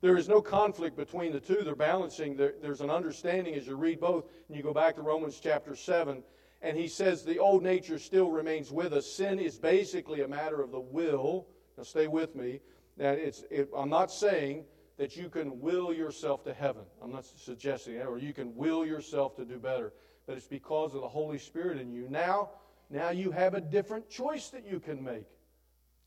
there 0.01 0.17
is 0.17 0.29
no 0.29 0.41
conflict 0.41 0.95
between 0.95 1.33
the 1.33 1.39
two. 1.39 1.61
They're 1.63 1.75
balancing. 1.75 2.35
there's 2.35 2.81
an 2.81 2.89
understanding 2.89 3.55
as 3.55 3.67
you 3.67 3.75
read 3.75 3.99
both, 3.99 4.25
and 4.47 4.55
you 4.55 4.63
go 4.63 4.73
back 4.73 4.95
to 4.95 5.01
Romans 5.01 5.39
chapter 5.41 5.75
7. 5.75 6.23
And 6.61 6.77
he 6.77 6.87
says 6.87 7.23
the 7.23 7.39
old 7.39 7.63
nature 7.63 7.99
still 7.99 8.31
remains 8.31 8.71
with 8.71 8.93
us. 8.93 9.05
Sin 9.05 9.39
is 9.39 9.57
basically 9.57 10.21
a 10.21 10.27
matter 10.27 10.61
of 10.61 10.71
the 10.71 10.79
will 10.79 11.47
now, 11.77 11.83
stay 11.83 12.07
with 12.07 12.35
me. 12.35 12.59
That 12.97 13.17
it's, 13.17 13.45
it, 13.49 13.69
I'm 13.75 13.89
not 13.89 14.11
saying 14.11 14.65
that 14.97 15.15
you 15.15 15.29
can 15.29 15.61
will 15.61 15.93
yourself 15.93 16.43
to 16.43 16.53
heaven. 16.53 16.83
I'm 17.01 17.11
not 17.11 17.25
suggesting 17.25 17.97
that, 17.97 18.07
or 18.07 18.17
you 18.17 18.33
can 18.33 18.53
will 18.55 18.85
yourself 18.85 19.37
to 19.37 19.45
do 19.45 19.57
better. 19.57 19.93
But 20.27 20.35
it's 20.35 20.47
because 20.47 20.93
of 20.93 21.01
the 21.01 21.07
Holy 21.07 21.39
Spirit 21.39 21.79
in 21.79 21.93
you. 21.93 22.07
Now, 22.09 22.49
now 22.89 23.09
you 23.09 23.31
have 23.31 23.53
a 23.53 23.61
different 23.61 24.09
choice 24.09 24.49
that 24.49 24.65
you 24.69 24.81
can 24.81 25.01
make. 25.01 25.27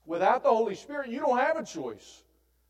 Without 0.04 0.42
the 0.42 0.50
Holy 0.50 0.74
Spirit, 0.74 1.08
you 1.08 1.20
don't 1.20 1.38
have 1.38 1.56
a 1.56 1.64
choice. 1.64 2.21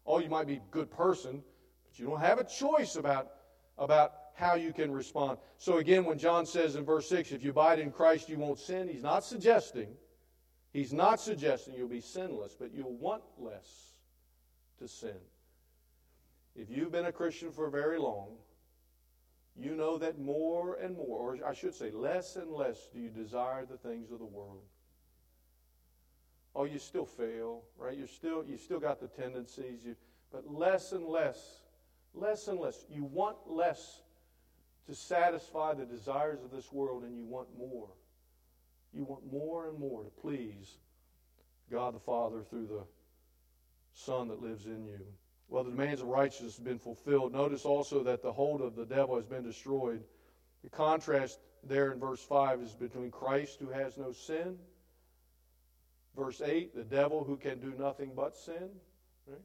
Oh, 0.07 0.19
you 0.19 0.29
might 0.29 0.47
be 0.47 0.55
a 0.55 0.63
good 0.71 0.91
person, 0.91 1.43
but 1.85 1.99
you 1.99 2.07
don't 2.07 2.21
have 2.21 2.39
a 2.39 2.45
choice 2.45 2.97
about, 2.97 3.33
about 3.79 4.13
how 4.35 4.55
you 4.55 4.73
can 4.73 4.91
respond. 4.91 5.39
So 5.59 5.79
again, 5.79 6.05
when 6.05 6.19
John 6.19 6.47
says 6.47 6.77
in 6.77 6.85
verse 6.85 7.09
6, 7.09 7.33
if 7.33 7.45
you 7.45 7.51
abide 7.51 7.79
in 7.79 7.91
Christ, 7.91 8.29
you 8.29 8.39
won't 8.39 8.59
sin, 8.59 8.89
he's 8.89 9.03
not 9.03 9.25
suggesting, 9.25 9.89
he's 10.73 10.93
not 10.93 11.21
suggesting 11.21 11.75
you'll 11.75 11.89
be 11.89 12.01
sinless, 12.01 12.57
but 12.59 12.73
you'll 12.75 12.97
want 12.97 13.23
less 13.39 13.95
to 14.79 14.89
sin. 14.89 15.19
If 16.55 16.71
you've 16.71 16.93
been 16.93 17.07
a 17.07 17.13
Christian 17.13 17.53
for 17.53 17.71
very 17.71 17.99
long, 17.99 18.33
you 19.57 19.75
know 19.75 19.99
that 19.99 20.19
more 20.19 20.77
and 20.77 20.97
more, 20.97 21.19
or 21.19 21.47
I 21.47 21.53
should 21.53 21.75
say, 21.75 21.91
less 21.91 22.37
and 22.37 22.51
less 22.51 22.89
do 22.93 23.01
you 23.01 23.11
desire 23.11 23.65
the 23.65 23.77
things 23.77 24.11
of 24.11 24.19
the 24.19 24.25
world. 24.25 24.63
Oh, 26.55 26.65
you 26.65 26.79
still 26.79 27.07
fail, 27.07 27.63
right? 27.79 27.97
You're 27.97 28.07
still 28.07 28.45
you 28.45 28.59
still 28.59 28.81
got 28.81 29.01
the 29.01 29.09
tendencies, 29.09 29.85
you, 29.85 29.97
but 30.31 30.53
less 30.53 30.93
and 30.93 31.07
less, 31.07 31.63
less 32.15 32.49
and 32.49 32.59
less. 32.59 32.85
You 32.91 33.05
want 33.05 33.37
less 33.47 34.03
to 34.87 34.95
satisfy 34.95 35.75
the 35.75 35.85
desires 35.85 36.41
of 36.45 36.51
this 36.51 36.73
world, 36.73 37.05
and 37.05 37.17
you 37.17 37.25
want 37.25 37.49
more. 37.57 37.89
You 38.93 39.05
want 39.05 39.31
more 39.33 39.69
and 39.69 39.79
more 39.79 40.03
to 40.03 40.11
please 40.11 40.77
God 41.71 41.95
the 41.95 42.01
Father 42.01 42.43
through 42.43 42.67
the 42.67 42.85
Son 43.95 44.29
that 44.29 44.43
lives 44.43 44.67
in 44.67 44.85
you. 44.85 45.01
Well, 45.49 45.65
the 45.65 45.71
demands 45.71 46.01
of 46.01 46.09
righteousness 46.09 46.57
have 46.57 46.65
been 46.65 46.79
fulfilled. 46.79 47.33
Notice 47.33 47.65
also 47.65 48.03
that 48.05 48.23
the 48.23 48.33
hold 48.33 48.61
of 48.61 48.75
the 48.75 48.87
devil 48.87 49.17
has 49.17 49.27
been 49.27 49.43
destroyed. 49.43 50.03
The 50.65 50.71
contrast 50.71 51.39
there 51.65 51.93
in 51.93 52.01
verse 52.01 52.23
5 52.23 52.61
is 52.61 52.73
between 52.73 53.11
Christ, 53.11 53.59
who 53.61 53.69
has 53.69 53.97
no 53.97 54.13
sin. 54.13 54.57
Verse 56.17 56.43
8, 56.45 56.75
the 56.75 56.85
devil 56.85 57.25
who 57.25 57.37
can 57.37 57.59
do 57.59 57.73
nothing 57.79 58.13
but 58.15 58.37
sin. 58.37 58.69
Right? 59.27 59.41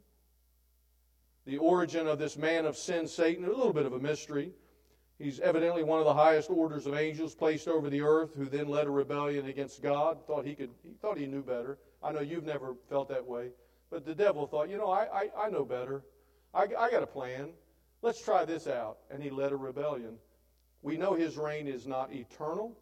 The 1.45 1.57
origin 1.57 2.07
of 2.07 2.19
this 2.19 2.37
man 2.37 2.65
of 2.65 2.75
sin, 2.75 3.07
Satan, 3.07 3.45
a 3.45 3.49
little 3.49 3.73
bit 3.73 3.85
of 3.85 3.93
a 3.93 3.99
mystery. 3.99 4.51
He's 5.17 5.39
evidently 5.39 5.83
one 5.83 5.99
of 5.99 6.05
the 6.05 6.13
highest 6.13 6.49
orders 6.49 6.85
of 6.85 6.93
angels 6.93 7.33
placed 7.33 7.67
over 7.67 7.89
the 7.89 8.01
earth, 8.01 8.35
who 8.35 8.45
then 8.45 8.67
led 8.67 8.85
a 8.85 8.91
rebellion 8.91 9.47
against 9.47 9.81
God. 9.81 10.19
Thought 10.27 10.45
he 10.45 10.53
could, 10.53 10.69
he 10.83 10.93
thought 11.01 11.17
he 11.17 11.25
knew 11.25 11.41
better. 11.41 11.79
I 12.03 12.11
know 12.11 12.19
you've 12.19 12.45
never 12.45 12.75
felt 12.89 13.09
that 13.09 13.25
way, 13.25 13.49
but 13.89 14.05
the 14.05 14.13
devil 14.13 14.45
thought, 14.45 14.69
you 14.69 14.77
know, 14.77 14.91
I, 14.91 15.07
I, 15.11 15.45
I 15.45 15.49
know 15.49 15.65
better. 15.65 16.03
I, 16.53 16.67
I 16.77 16.91
got 16.91 17.01
a 17.01 17.07
plan. 17.07 17.49
Let's 18.01 18.21
try 18.21 18.45
this 18.45 18.67
out. 18.67 18.97
And 19.09 19.23
he 19.23 19.29
led 19.29 19.51
a 19.51 19.55
rebellion. 19.55 20.17
We 20.81 20.97
know 20.97 21.15
his 21.15 21.37
reign 21.37 21.67
is 21.67 21.87
not 21.87 22.13
eternal, 22.13 22.77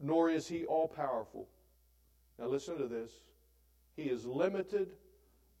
nor 0.00 0.30
is 0.30 0.48
he 0.48 0.64
all 0.64 0.88
powerful. 0.88 1.48
Now 2.38 2.46
listen 2.46 2.78
to 2.78 2.86
this. 2.86 3.10
He 3.96 4.04
is 4.04 4.24
limited 4.24 4.88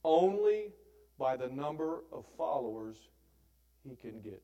only 0.02 0.72
by 1.18 1.36
the 1.36 1.48
number 1.48 2.00
of 2.12 2.24
followers 2.36 2.96
he 3.88 3.96
can 3.96 4.20
get. 4.20 4.42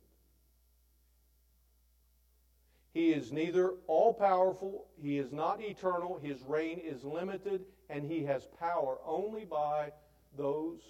He 2.92 3.12
is 3.12 3.30
neither 3.30 3.74
all 3.86 4.12
powerful, 4.12 4.86
he 5.00 5.18
is 5.18 5.32
not 5.32 5.62
eternal, 5.62 6.18
his 6.18 6.42
reign 6.42 6.78
is 6.78 7.04
limited, 7.04 7.64
and 7.88 8.04
he 8.04 8.24
has 8.24 8.48
power 8.58 8.98
only 9.04 9.44
by 9.44 9.92
those 10.36 10.80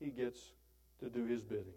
he 0.00 0.10
gets 0.10 0.52
to 1.00 1.10
do 1.10 1.24
his 1.24 1.42
bidding. 1.42 1.74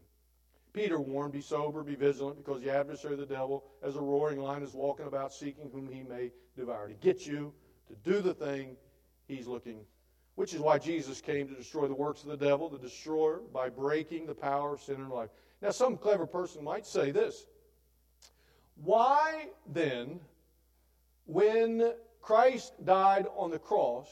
Peter 0.72 1.00
warned, 1.00 1.34
Be 1.34 1.42
sober, 1.42 1.84
be 1.84 1.96
vigilant, 1.96 2.38
because 2.38 2.62
the 2.62 2.72
adversary 2.72 3.14
of 3.14 3.20
the 3.20 3.26
devil, 3.26 3.66
as 3.82 3.96
a 3.96 4.02
roaring 4.02 4.40
lion, 4.40 4.64
is 4.64 4.74
walking 4.74 5.08
about 5.08 5.34
seeking 5.34 5.70
whom 5.74 5.90
he 5.90 6.04
may 6.04 6.32
devour. 6.58 6.88
To 6.88 6.94
get 6.94 7.26
you 7.26 7.54
to 7.88 7.96
do 8.10 8.22
the 8.22 8.34
thing 8.34 8.76
he's 9.28 9.48
looking, 9.48 9.80
which 10.36 10.54
is 10.54 10.60
why 10.60 10.78
Jesus 10.78 11.22
came 11.22 11.48
to 11.48 11.56
destroy 11.56 11.88
the 11.88 11.94
works 11.94 12.24
of 12.24 12.30
the 12.30 12.38
devil, 12.38 12.70
the 12.70 12.78
destroyer, 12.78 13.42
by 13.54 13.70
breaking 13.70 14.26
the 14.26 14.36
power 14.36 14.74
of 14.74 14.82
sin 14.82 14.96
in 14.96 15.10
life. 15.10 15.30
Now, 15.62 15.72
some 15.72 15.98
clever 15.98 16.26
person 16.26 16.64
might 16.64 16.86
say 16.86 17.12
this 17.12 17.46
why 18.84 19.48
then, 19.72 20.20
when 21.26 21.94
Christ 22.22 22.74
died 22.84 23.28
on 23.36 23.50
the 23.50 23.60
cross, 23.60 24.10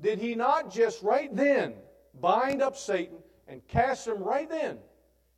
did 0.00 0.18
he 0.18 0.34
not 0.34 0.70
just 0.70 1.02
right 1.02 1.34
then 1.34 1.74
bind 2.20 2.62
up 2.62 2.76
Satan 2.76 3.16
and 3.48 3.66
cast 3.66 4.06
him 4.06 4.22
right 4.22 4.48
then 4.48 4.78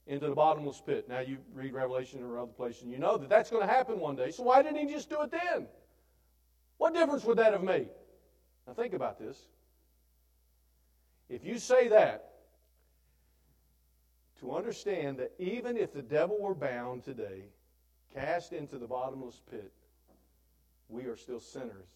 into 0.06 0.28
the 0.28 0.34
bottomless 0.34 0.82
pit? 0.84 1.08
Now, 1.08 1.20
you 1.20 1.38
read 1.54 1.72
Revelation 1.72 2.22
or 2.22 2.38
other 2.38 2.52
places, 2.52 2.82
and 2.82 2.92
you 2.92 2.98
know 2.98 3.16
that 3.16 3.28
that's 3.28 3.50
going 3.50 3.66
to 3.66 3.72
happen 3.72 3.98
one 3.98 4.16
day. 4.16 4.30
So, 4.30 4.42
why 4.42 4.62
didn't 4.62 4.78
he 4.78 4.92
just 4.92 5.08
do 5.08 5.22
it 5.22 5.30
then? 5.30 5.66
What 6.76 6.94
difference 6.94 7.24
would 7.24 7.38
that 7.38 7.52
have 7.52 7.62
made? 7.62 7.88
Now, 8.68 8.74
think 8.74 8.92
about 8.92 9.18
this. 9.18 9.48
If 11.30 11.42
you 11.42 11.58
say 11.58 11.88
that, 11.88 12.32
to 14.40 14.54
understand 14.54 15.18
that 15.18 15.32
even 15.38 15.78
if 15.78 15.94
the 15.94 16.02
devil 16.02 16.38
were 16.38 16.54
bound 16.54 17.02
today, 17.02 17.44
cast 18.14 18.52
into 18.52 18.78
the 18.78 18.86
bottomless 18.86 19.40
pit, 19.50 19.72
we 20.90 21.06
are 21.06 21.16
still 21.16 21.40
sinners 21.40 21.88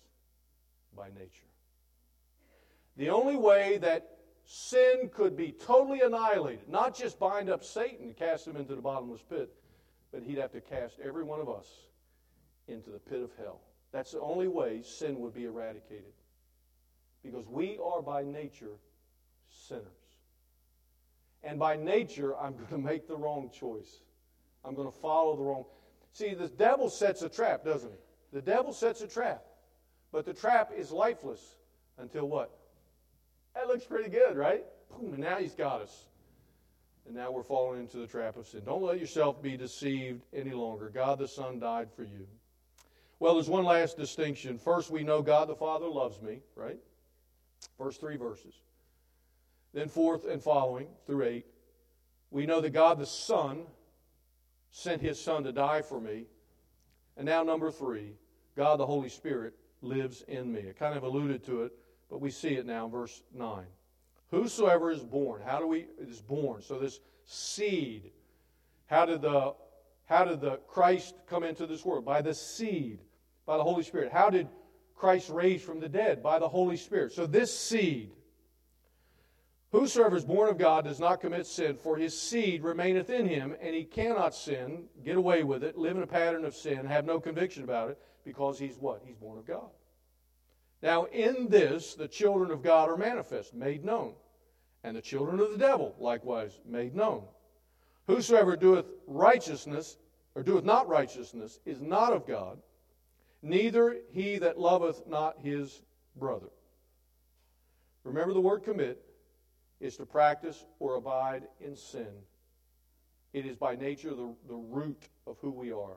by 0.96 1.08
nature. 1.08 1.50
The 2.96 3.11
only 3.11 3.37
way 3.37 3.76
that 3.78 4.18
sin 4.46 5.11
could 5.12 5.37
be 5.37 5.52
totally 5.52 6.00
annihilated, 6.00 6.68
not 6.70 6.96
just 6.96 7.18
bind 7.18 7.50
up 7.50 7.62
Satan 7.62 8.06
and 8.06 8.16
cast 8.16 8.46
him 8.46 8.56
into 8.56 8.74
the 8.74 8.82
bottomless 8.82 9.22
pit, 9.22 9.52
but 10.11 10.22
he'd 10.22 10.38
have 10.38 10.52
to 10.52 10.61
cast 10.62 10.98
every 11.04 11.22
one 11.22 11.40
of 11.40 11.50
us 11.50 11.68
into 12.66 12.90
the 12.90 12.98
pit 12.98 13.22
of 13.22 13.30
hell. 13.38 13.61
That's 13.92 14.12
the 14.12 14.20
only 14.20 14.48
way 14.48 14.80
sin 14.82 15.20
would 15.20 15.35
be 15.35 15.44
eradicated. 15.44 16.12
Because 17.22 17.46
we 17.46 17.78
are 17.82 18.02
by 18.02 18.22
nature 18.22 18.78
sinners. 19.48 19.87
And 21.44 21.58
by 21.58 21.76
nature, 21.76 22.37
I'm 22.37 22.54
going 22.54 22.66
to 22.70 22.78
make 22.78 23.06
the 23.06 23.16
wrong 23.16 23.50
choice. 23.50 24.00
I'm 24.64 24.74
going 24.74 24.90
to 24.90 24.98
follow 24.98 25.37
the 25.37 25.42
wrong. 25.42 25.64
See, 26.12 26.35
the 26.35 26.48
devil 26.48 26.90
sets 26.90 27.22
a 27.22 27.28
trap, 27.28 27.64
doesn't 27.64 27.90
he? 27.90 27.98
The 28.32 28.42
devil 28.42 28.72
sets 28.72 29.00
a 29.00 29.08
trap. 29.08 29.44
But 30.12 30.24
the 30.24 30.35
trap 30.35 30.72
is 30.76 30.90
lifeless 30.90 31.56
until 31.98 32.28
what? 32.28 32.50
That 33.54 33.66
looks 33.66 33.85
pretty 33.85 34.11
good, 34.11 34.37
right? 34.37 34.64
Boom, 34.90 35.14
and 35.14 35.22
now 35.22 35.37
he's 35.37 35.54
got 35.54 35.80
us. 35.80 36.06
And 37.06 37.16
now 37.16 37.30
we're 37.30 37.42
falling 37.42 37.80
into 37.80 37.96
the 37.96 38.06
trap 38.06 38.37
of 38.37 38.46
sin. 38.46 38.62
Don't 38.64 38.82
let 38.82 39.00
yourself 39.00 39.42
be 39.42 39.56
deceived 39.56 40.22
any 40.32 40.52
longer. 40.52 40.90
God 40.90 41.18
the 41.18 41.26
Son 41.26 41.58
died 41.58 41.88
for 41.94 42.04
you. 42.04 42.26
Well, 43.18 43.35
there's 43.35 43.48
one 43.48 43.64
last 43.64 43.96
distinction. 43.96 44.58
First, 44.58 44.90
we 44.90 45.02
know 45.02 45.22
God 45.22 45.48
the 45.48 45.54
Father 45.54 45.87
loves 45.87 46.20
me, 46.22 46.40
right? 46.54 46.78
First 47.79 48.01
three 48.01 48.16
verses. 48.16 48.55
Then, 49.75 49.88
fourth 49.88 50.27
and 50.27 50.42
following 50.42 50.88
through 51.07 51.25
eight, 51.25 51.46
we 52.31 52.46
know 52.46 52.61
that 52.61 52.70
God 52.70 52.98
the 52.98 53.07
Son 53.07 53.62
sent 54.70 55.01
his 55.01 55.20
Son 55.20 55.44
to 55.44 55.53
die 55.53 55.83
for 55.83 56.01
me. 56.01 56.27
And 57.16 57.27
now, 57.27 57.42
number 57.42 57.70
three, 57.70 58.14
God 58.57 58.79
the 58.79 58.87
Holy 58.87 59.09
Spirit 59.09 59.55
lives 59.81 60.22
in 60.29 60.53
me. 60.53 60.66
I 60.68 60.72
kind 60.72 60.96
of 60.96 61.03
alluded 61.03 61.44
to 61.44 61.62
it, 61.62 61.72
but 62.11 62.20
we 62.20 62.31
see 62.31 62.55
it 62.55 62.66
now 62.66 62.87
in 62.87 62.90
verse 62.90 63.22
9. 63.35 63.64
Whosoever 64.31 64.90
is 64.90 65.03
born, 65.03 65.42
how 65.44 65.59
do 65.59 65.66
we, 65.66 65.87
is 65.98 66.20
born. 66.20 66.62
So 66.62 66.79
this 66.79 67.01
seed, 67.25 68.11
how 68.87 69.05
did 69.05 69.22
the, 69.22 69.55
how 70.07 70.25
did 70.25 70.40
the 70.40 70.57
Christ 70.68 71.14
come 71.27 71.44
into 71.44 71.66
this 71.66 71.85
world? 71.85 72.05
By 72.05 72.22
the 72.22 72.35
seed, 72.35 73.01
by 73.46 73.57
the 73.57 73.62
Holy 73.62 73.83
Spirit. 73.83 74.12
How 74.12 74.31
did 74.31 74.48
Christ 74.94 75.31
raised 75.31 75.64
from 75.64 75.81
the 75.81 75.88
dead? 75.88 76.22
By 76.22 76.38
the 76.38 76.48
Holy 76.48 76.76
Spirit. 76.76 77.12
So 77.12 77.26
this 77.26 77.57
seed, 77.57 78.11
Whosoever 79.72 80.16
is 80.16 80.24
born 80.26 80.50
of 80.50 80.59
God 80.59 80.85
does 80.85 81.00
not 81.00 81.22
commit 81.22 81.46
sin, 81.46 81.76
for 81.76 81.96
his 81.96 82.18
seed 82.18 82.62
remaineth 82.62 83.09
in 83.09 83.26
him, 83.26 83.57
and 83.59 83.74
he 83.74 83.85
cannot 83.85 84.35
sin, 84.35 84.85
get 85.02 85.16
away 85.16 85.44
with 85.44 85.64
it, 85.64 85.78
live 85.78 85.96
in 85.96 86.02
a 86.02 86.07
pattern 86.07 86.44
of 86.44 86.55
sin, 86.55 86.85
have 86.85 87.07
no 87.07 87.18
conviction 87.18 87.64
about 87.64 87.88
it, 87.88 87.98
because 88.22 88.59
he's 88.59 88.76
what? 88.76 89.02
He's 89.02 89.16
born 89.16 89.38
of 89.38 89.46
God. 89.46 89.70
Now, 90.83 91.05
in 91.05 91.48
this, 91.48 91.94
the 91.94 92.07
children 92.07 92.50
of 92.50 92.62
God 92.62 92.90
are 92.90 92.98
manifest, 92.98 93.55
made 93.55 93.83
known, 93.83 94.12
and 94.85 94.94
the 94.94 95.00
children 95.00 95.40
of 95.40 95.50
the 95.50 95.59
devil, 95.59 95.94
likewise, 95.98 96.61
made 96.66 96.94
known. 96.94 97.24
Whosoever 98.07 98.57
doeth 98.57 98.87
righteousness, 99.07 99.96
or 100.35 100.42
doeth 100.42 100.64
not 100.64 100.87
righteousness, 100.87 101.61
is 101.64 101.81
not 101.81 102.12
of 102.12 102.26
God, 102.26 102.59
neither 103.42 103.96
he 104.12 104.38
that 104.38 104.59
loveth 104.59 105.07
not 105.07 105.37
his 105.42 105.83
brother. 106.16 106.50
Remember 108.05 108.33
the 108.35 108.40
word 108.40 108.64
commit 108.64 109.02
is 109.81 109.96
to 109.96 110.07
practice 110.07 110.64
or 110.78 110.96
abide 110.96 111.42
in 111.61 111.76
sin. 111.76 112.07
It 113.33 113.46
is 113.46 113.57
by 113.57 113.76
nature 113.76 114.11
the, 114.11 114.35
the 114.48 114.55
root 114.55 115.09
of 115.26 115.38
who 115.40 115.50
we 115.50 115.72
are. 115.72 115.96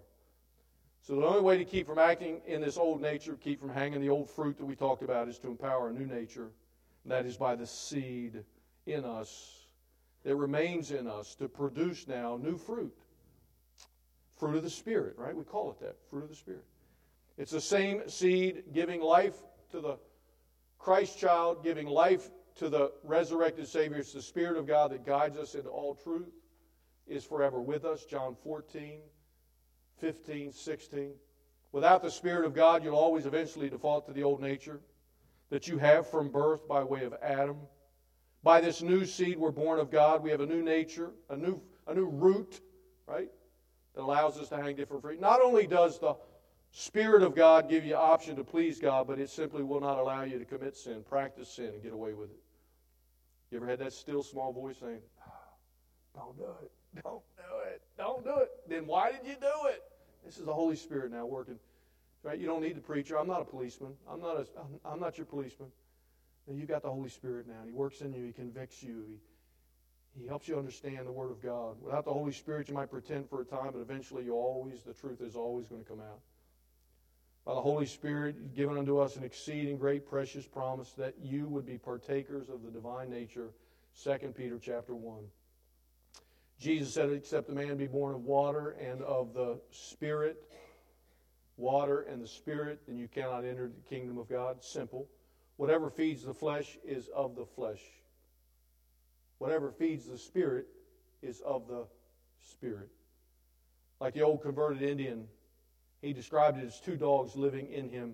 So 1.01 1.15
the 1.15 1.25
only 1.25 1.41
way 1.41 1.58
to 1.58 1.65
keep 1.65 1.86
from 1.86 1.99
acting 1.99 2.41
in 2.47 2.62
this 2.62 2.77
old 2.77 2.99
nature, 2.99 3.36
keep 3.36 3.60
from 3.60 3.69
hanging 3.69 4.01
the 4.01 4.10
old 4.10 4.29
fruit 4.29 4.58
that 4.58 4.65
we 4.65 4.75
talked 4.75 5.03
about, 5.03 5.27
is 5.27 5.38
to 5.39 5.47
empower 5.47 5.89
a 5.89 5.93
new 5.93 6.08
nature. 6.08 6.49
And 7.03 7.12
that 7.12 7.25
is 7.25 7.38
by 7.38 7.55
the 7.55 7.67
seed 7.67 8.43
in 8.88 9.05
us 9.05 9.67
that 10.23 10.36
remains 10.36 10.89
in 10.89 11.08
us 11.08 11.36
to 11.36 11.47
produce 11.47 12.08
now 12.08 12.39
new 12.41 12.58
fruit. 12.58 12.95
Fruit 14.38 14.55
of 14.55 14.63
the 14.63 14.69
Spirit, 14.69 15.13
right? 15.17 15.36
We 15.36 15.43
call 15.43 15.69
it 15.71 15.79
that 15.81 15.95
fruit 16.10 16.23
of 16.23 16.29
the 16.29 16.36
Spirit. 16.36 16.65
It's 17.38 17.52
the 17.52 17.62
same 17.62 18.08
seed 18.08 18.63
giving 18.74 19.02
life 19.02 19.36
to 19.71 19.82
the 19.82 19.98
Christ 20.80 21.19
child, 21.19 21.63
giving 21.63 21.88
life 21.88 22.30
to 22.56 22.69
the 22.69 22.91
resurrected 23.04 23.67
Savior. 23.67 23.98
It's 23.98 24.13
the 24.13 24.21
Spirit 24.21 24.58
of 24.58 24.65
God 24.65 24.91
that 24.91 25.06
guides 25.06 25.38
us 25.38 25.56
into 25.56 25.69
all 25.69 25.95
truth, 25.95 26.32
is 27.08 27.26
forever 27.26 27.60
with 27.60 27.84
us. 27.86 28.06
John 28.06 28.36
14, 28.43 29.00
15, 29.98 30.52
16. 30.52 31.12
Without 31.71 32.02
the 32.02 32.12
Spirit 32.12 32.45
of 32.45 32.54
God, 32.54 32.84
you'll 32.84 32.95
always 32.95 33.26
eventually 33.26 33.69
default 33.69 34.06
to 34.06 34.13
the 34.13 34.24
old 34.24 34.41
nature 34.41 34.80
that 35.50 35.67
you 35.67 35.78
have 35.78 36.10
from 36.10 36.30
birth 36.30 36.67
by 36.67 36.84
way 36.84 37.04
of 37.04 37.13
Adam. 37.21 37.58
By 38.43 38.62
this 38.62 38.82
new 38.82 39.06
seed, 39.06 39.38
we're 39.38 39.52
born 39.52 39.80
of 39.80 39.91
God. 39.91 40.24
We 40.24 40.32
have 40.32 40.39
a 40.39 40.45
new 40.45 40.62
nature, 40.62 41.12
a 41.30 41.36
new, 41.36 41.62
a 41.88 41.93
new 41.93 42.06
root, 42.06 42.62
right? 43.08 43.30
That 43.95 44.04
allows 44.04 44.38
us 44.38 44.50
to 44.50 44.58
hang 44.58 44.76
different 44.76 45.02
fruit. 45.02 45.19
Not 45.19 45.41
only 45.41 45.67
does 45.67 46.00
the 46.00 46.15
Spirit 46.77 47.23
of 47.23 47.33
God 47.33 47.69
give 47.69 47.85
you 47.85 47.95
option 47.95 48.35
to 48.35 48.43
please 48.43 48.79
God, 48.79 49.07
but 49.07 49.17
it 49.17 49.29
simply 49.29 49.63
will 49.63 49.79
not 49.79 49.97
allow 49.97 50.23
you 50.23 50.38
to 50.38 50.43
commit 50.43 50.75
sin, 50.75 51.05
practice 51.07 51.47
sin, 51.47 51.67
and 51.67 51.81
get 51.81 51.93
away 51.93 52.11
with 52.11 52.29
it. 52.31 52.39
You 53.49 53.59
ever 53.59 53.65
had 53.65 53.79
that 53.79 53.93
still 53.93 54.21
small 54.21 54.51
voice 54.51 54.75
saying, 54.81 54.99
Don't 56.13 56.38
do 56.38 56.43
it, 56.43 56.71
don't 57.01 57.23
do 57.38 57.43
it, 57.71 57.81
don't 57.97 58.23
do 58.25 58.35
it? 58.41 58.49
Then 58.67 58.88
why 58.88 59.13
did 59.13 59.21
you 59.25 59.35
do 59.39 59.69
it? 59.69 59.83
This 60.25 60.38
is 60.38 60.45
the 60.45 60.53
Holy 60.53 60.75
Spirit 60.75 61.13
now 61.13 61.25
working. 61.25 61.57
Right? 62.23 62.38
You 62.38 62.45
don't 62.45 62.61
need 62.61 62.75
the 62.75 62.81
preacher. 62.81 63.17
I'm 63.17 63.27
not 63.27 63.41
a 63.41 63.45
policeman. 63.45 63.93
I'm 64.11 64.19
not, 64.19 64.35
a, 64.35 64.45
I'm 64.83 64.99
not 64.99 65.17
your 65.17 65.27
policeman. 65.27 65.69
you've 66.51 66.67
got 66.67 66.81
the 66.81 66.91
Holy 66.91 67.09
Spirit 67.09 67.47
now. 67.47 67.63
He 67.65 67.71
works 67.71 68.01
in 68.01 68.11
you. 68.11 68.25
He 68.25 68.33
convicts 68.33 68.83
you. 68.83 69.05
He, 69.07 70.21
he 70.21 70.27
helps 70.27 70.49
you 70.49 70.57
understand 70.57 71.07
the 71.07 71.11
Word 71.13 71.31
of 71.31 71.41
God. 71.41 71.77
Without 71.81 72.03
the 72.03 72.11
Holy 72.11 72.33
Spirit, 72.33 72.67
you 72.67 72.73
might 72.73 72.91
pretend 72.91 73.29
for 73.29 73.39
a 73.39 73.45
time, 73.45 73.69
but 73.71 73.79
eventually 73.79 74.25
you 74.25 74.33
always, 74.33 74.83
the 74.83 74.93
truth 74.93 75.21
is 75.21 75.38
always 75.38 75.69
going 75.69 75.81
to 75.81 75.89
come 75.89 76.01
out. 76.01 76.19
By 77.45 77.53
the 77.53 77.62
Holy 77.62 77.86
Spirit, 77.86 78.55
given 78.55 78.77
unto 78.77 78.97
us 78.97 79.17
an 79.17 79.23
exceeding 79.23 79.77
great 79.77 80.08
precious 80.08 80.47
promise 80.47 80.91
that 80.93 81.13
you 81.21 81.45
would 81.47 81.65
be 81.65 81.77
partakers 81.77 82.49
of 82.49 82.63
the 82.63 82.71
divine 82.71 83.12
nature. 83.12 83.51
2 84.03 84.34
Peter 84.36 84.58
chapter 84.60 84.95
1. 84.95 85.23
Jesus 86.60 86.91
said, 86.91 87.12
Except 87.12 87.49
a 87.49 87.53
man 87.53 87.77
be 87.77 87.86
born 87.86 88.15
of 88.15 88.21
water 88.21 88.71
and 88.81 89.03
of 89.03 89.34
the 89.36 89.60
Spirit, 89.69 90.43
water 91.58 92.01
and 92.01 92.21
the 92.21 92.27
Spirit, 92.27 92.81
then 92.88 92.97
you 92.97 93.08
cannot 93.08 93.45
enter 93.45 93.67
the 93.67 93.95
kingdom 93.95 94.17
of 94.17 94.27
God. 94.27 94.63
Simple. 94.63 95.08
Whatever 95.58 95.91
feeds 95.91 96.23
the 96.23 96.34
flesh 96.34 96.79
is 96.84 97.10
of 97.15 97.36
the 97.36 97.45
flesh. 97.45 97.81
Whatever 99.38 99.71
feeds 99.71 100.08
the 100.08 100.17
Spirit 100.17 100.65
is 101.21 101.41
of 101.41 101.67
the 101.67 101.86
Spirit. 102.39 102.89
Like 103.99 104.15
the 104.15 104.21
old 104.21 104.41
converted 104.41 104.81
Indian, 104.81 105.27
he 106.06 106.13
described 106.13 106.60
it 106.60 106.65
as 106.65 106.80
two 106.80 106.96
dogs 106.96 107.36
living 107.36 107.72
in 107.72 107.89
him 107.89 108.13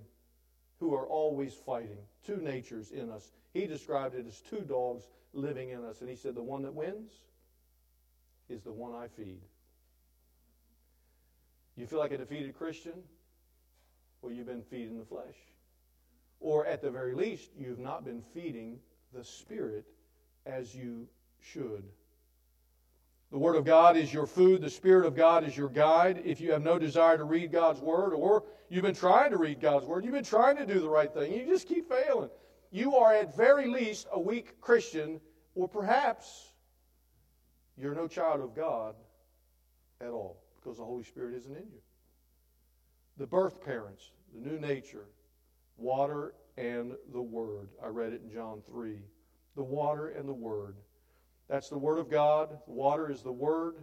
who 0.80 0.96
are 0.96 1.06
always 1.06 1.54
fighting. 1.54 1.98
Two 2.26 2.38
natures 2.38 2.92
in 2.92 3.10
us. 3.10 3.32
He 3.54 3.68
described 3.68 4.16
it 4.16 4.26
as 4.26 4.40
two 4.40 4.62
dogs 4.62 5.10
living 5.34 5.72
in 5.72 5.84
us. 5.84 6.00
And 6.00 6.10
he 6.10 6.16
said, 6.16 6.34
The 6.34 6.42
one 6.42 6.62
that 6.62 6.74
wins 6.74 7.12
is 8.48 8.62
the 8.62 8.72
one 8.72 8.96
I 8.96 9.08
feed. 9.10 9.42
You 11.76 11.86
feel 11.86 12.00
like 12.00 12.14
a 12.14 12.18
defeated 12.18 12.58
Christian? 12.58 12.94
Well, 14.22 14.32
you've 14.32 14.48
been 14.48 14.64
feeding 14.64 14.98
the 14.98 15.06
flesh. 15.06 15.36
Or 16.40 16.66
at 16.66 16.82
the 16.82 16.92
very 16.92 17.14
least, 17.14 17.50
you've 17.60 17.80
not 17.80 18.06
been 18.06 18.24
feeding 18.34 18.80
the 19.14 19.26
Spirit 19.26 19.86
as 20.46 20.74
you 20.74 21.08
should. 21.42 21.84
The 23.32 23.38
Word 23.38 23.56
of 23.56 23.64
God 23.64 23.96
is 23.96 24.14
your 24.14 24.26
food. 24.26 24.62
The 24.62 24.70
Spirit 24.70 25.06
of 25.06 25.16
God 25.16 25.46
is 25.46 25.56
your 25.56 25.70
guide. 25.70 26.22
If 26.26 26.42
you 26.42 26.52
have 26.52 26.64
no 26.64 26.78
desire 26.78 27.18
to 27.18 27.24
read 27.24 27.52
God's 27.52 27.80
Word, 27.80 28.14
or 28.14 28.44
you've 28.70 28.84
been 28.84 28.94
trying 28.94 29.32
to 29.32 29.38
read 29.38 29.62
God's 29.62 29.86
Word, 29.86 30.04
you've 30.04 30.14
been 30.14 30.24
trying 30.24 30.58
to 30.58 30.66
do 30.66 30.82
the 30.82 30.90
right 30.90 31.12
thing, 31.14 31.34
you 31.34 31.46
just 31.46 31.68
keep 31.68 31.88
failing. 31.88 32.30
You 32.72 32.98
are 32.98 33.14
at 33.14 33.36
very 33.36 33.68
least 33.68 34.08
a 34.12 34.20
weak 34.20 34.60
Christian, 34.60 35.22
or 35.56 35.68
perhaps 35.68 36.52
you're 37.78 37.96
no 37.96 38.08
child 38.08 38.42
of 38.42 38.54
God 38.54 38.96
at 40.02 40.10
all 40.10 40.42
because 40.58 40.78
the 40.78 40.86
Holy 40.86 41.04
Spirit 41.04 41.36
isn't 41.36 41.56
in 41.56 41.64
you. 41.64 41.82
The 43.18 43.28
birth 43.28 43.64
parents, 43.64 44.12
the 44.34 44.50
new 44.50 44.60
nature, 44.60 45.06
water 45.78 46.34
and 46.58 46.94
the 47.14 47.22
Word. 47.22 47.70
I 47.84 47.88
read 47.88 48.12
it 48.12 48.22
in 48.24 48.32
John 48.32 48.62
3. 48.68 49.00
The 49.56 49.64
water 49.64 50.10
and 50.10 50.28
the 50.28 50.34
Word. 50.34 50.76
That's 51.52 51.68
the 51.68 51.78
Word 51.78 52.00
of 52.00 52.10
God. 52.10 52.58
Water 52.66 53.12
is 53.12 53.24
the 53.24 53.32
Word. 53.32 53.76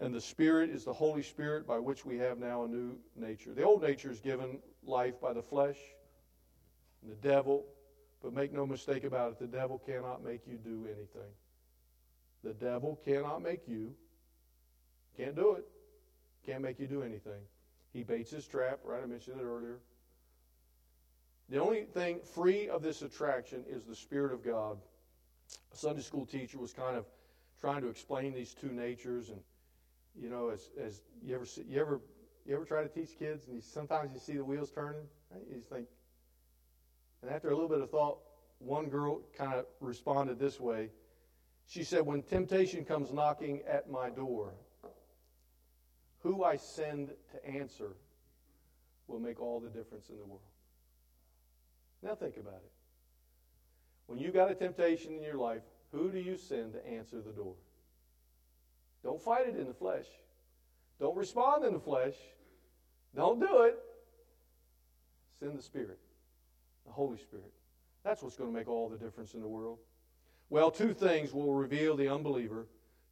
And 0.00 0.12
the 0.12 0.20
Spirit 0.20 0.68
is 0.68 0.84
the 0.84 0.92
Holy 0.92 1.22
Spirit 1.22 1.64
by 1.64 1.78
which 1.78 2.04
we 2.04 2.18
have 2.18 2.40
now 2.40 2.64
a 2.64 2.68
new 2.68 2.98
nature. 3.14 3.54
The 3.54 3.62
old 3.62 3.82
nature 3.82 4.10
is 4.10 4.18
given 4.18 4.58
life 4.84 5.20
by 5.20 5.32
the 5.32 5.42
flesh 5.42 5.76
and 7.00 7.12
the 7.12 7.28
devil. 7.28 7.64
But 8.20 8.32
make 8.32 8.52
no 8.52 8.66
mistake 8.66 9.04
about 9.04 9.30
it, 9.30 9.38
the 9.38 9.46
devil 9.46 9.80
cannot 9.86 10.24
make 10.24 10.40
you 10.44 10.56
do 10.56 10.86
anything. 10.86 11.30
The 12.42 12.54
devil 12.54 12.98
cannot 13.04 13.42
make 13.42 13.68
you. 13.68 13.94
Can't 15.16 15.36
do 15.36 15.52
it. 15.52 15.64
Can't 16.44 16.62
make 16.62 16.80
you 16.80 16.88
do 16.88 17.02
anything. 17.02 17.42
He 17.92 18.02
baits 18.02 18.32
his 18.32 18.44
trap, 18.44 18.80
right? 18.82 19.04
I 19.04 19.06
mentioned 19.06 19.40
it 19.40 19.44
earlier. 19.44 19.78
The 21.48 21.60
only 21.60 21.84
thing 21.84 22.18
free 22.34 22.68
of 22.68 22.82
this 22.82 23.02
attraction 23.02 23.62
is 23.68 23.84
the 23.84 23.94
Spirit 23.94 24.32
of 24.32 24.44
God. 24.44 24.78
A 25.72 25.76
Sunday 25.76 26.02
school 26.02 26.26
teacher 26.26 26.58
was 26.58 26.72
kind 26.72 26.96
of 26.96 27.06
trying 27.60 27.82
to 27.82 27.88
explain 27.88 28.34
these 28.34 28.54
two 28.54 28.70
natures, 28.72 29.30
and 29.30 29.40
you 30.20 30.28
know, 30.28 30.48
as, 30.48 30.70
as 30.80 31.02
you 31.22 31.34
ever 31.34 31.46
see, 31.46 31.64
you 31.68 31.80
ever 31.80 32.00
you 32.44 32.54
ever 32.54 32.64
try 32.64 32.82
to 32.82 32.88
teach 32.88 33.18
kids, 33.18 33.46
and 33.46 33.56
you, 33.56 33.62
sometimes 33.62 34.12
you 34.12 34.20
see 34.20 34.34
the 34.34 34.44
wheels 34.44 34.70
turning, 34.70 35.06
right? 35.30 35.42
you 35.48 35.60
think. 35.60 35.86
And 37.22 37.30
after 37.30 37.50
a 37.50 37.54
little 37.54 37.68
bit 37.68 37.80
of 37.80 37.90
thought, 37.90 38.18
one 38.58 38.88
girl 38.88 39.20
kind 39.36 39.54
of 39.54 39.66
responded 39.80 40.38
this 40.38 40.58
way. 40.60 40.90
She 41.66 41.84
said, 41.84 42.04
"When 42.04 42.22
temptation 42.22 42.84
comes 42.84 43.12
knocking 43.12 43.62
at 43.66 43.90
my 43.90 44.10
door, 44.10 44.54
who 46.22 46.44
I 46.44 46.56
send 46.56 47.10
to 47.32 47.46
answer 47.46 47.96
will 49.08 49.20
make 49.20 49.40
all 49.40 49.60
the 49.60 49.68
difference 49.68 50.08
in 50.08 50.18
the 50.18 50.24
world. 50.24 50.40
Now 52.02 52.14
think 52.14 52.36
about 52.36 52.60
it. 52.64 52.72
When 54.06 54.18
you 54.18 54.30
got 54.30 54.50
a 54.50 54.54
temptation 54.54 55.14
in 55.14 55.22
your 55.22 55.36
life, 55.36 55.62
who 55.92 56.10
do 56.10 56.18
you 56.18 56.36
send 56.36 56.72
to 56.74 56.86
answer 56.86 57.20
the 57.20 57.32
door? 57.32 57.54
Don't 59.02 59.20
fight 59.20 59.48
it 59.48 59.56
in 59.56 59.66
the 59.66 59.74
flesh. 59.74 60.06
Don't 61.00 61.16
respond 61.16 61.64
in 61.64 61.72
the 61.72 61.80
flesh. 61.80 62.14
Don't 63.14 63.40
do 63.40 63.62
it. 63.62 63.78
Send 65.38 65.58
the 65.58 65.62
Spirit, 65.62 65.98
the 66.86 66.92
Holy 66.92 67.18
Spirit. 67.18 67.52
That's 68.04 68.22
what's 68.22 68.36
going 68.36 68.52
to 68.52 68.56
make 68.56 68.68
all 68.68 68.88
the 68.88 68.96
difference 68.96 69.34
in 69.34 69.40
the 69.40 69.48
world. 69.48 69.78
Well, 70.50 70.70
two 70.70 70.94
things 70.94 71.32
will 71.32 71.54
reveal 71.54 71.96
the 71.96 72.08
unbeliever 72.08 72.66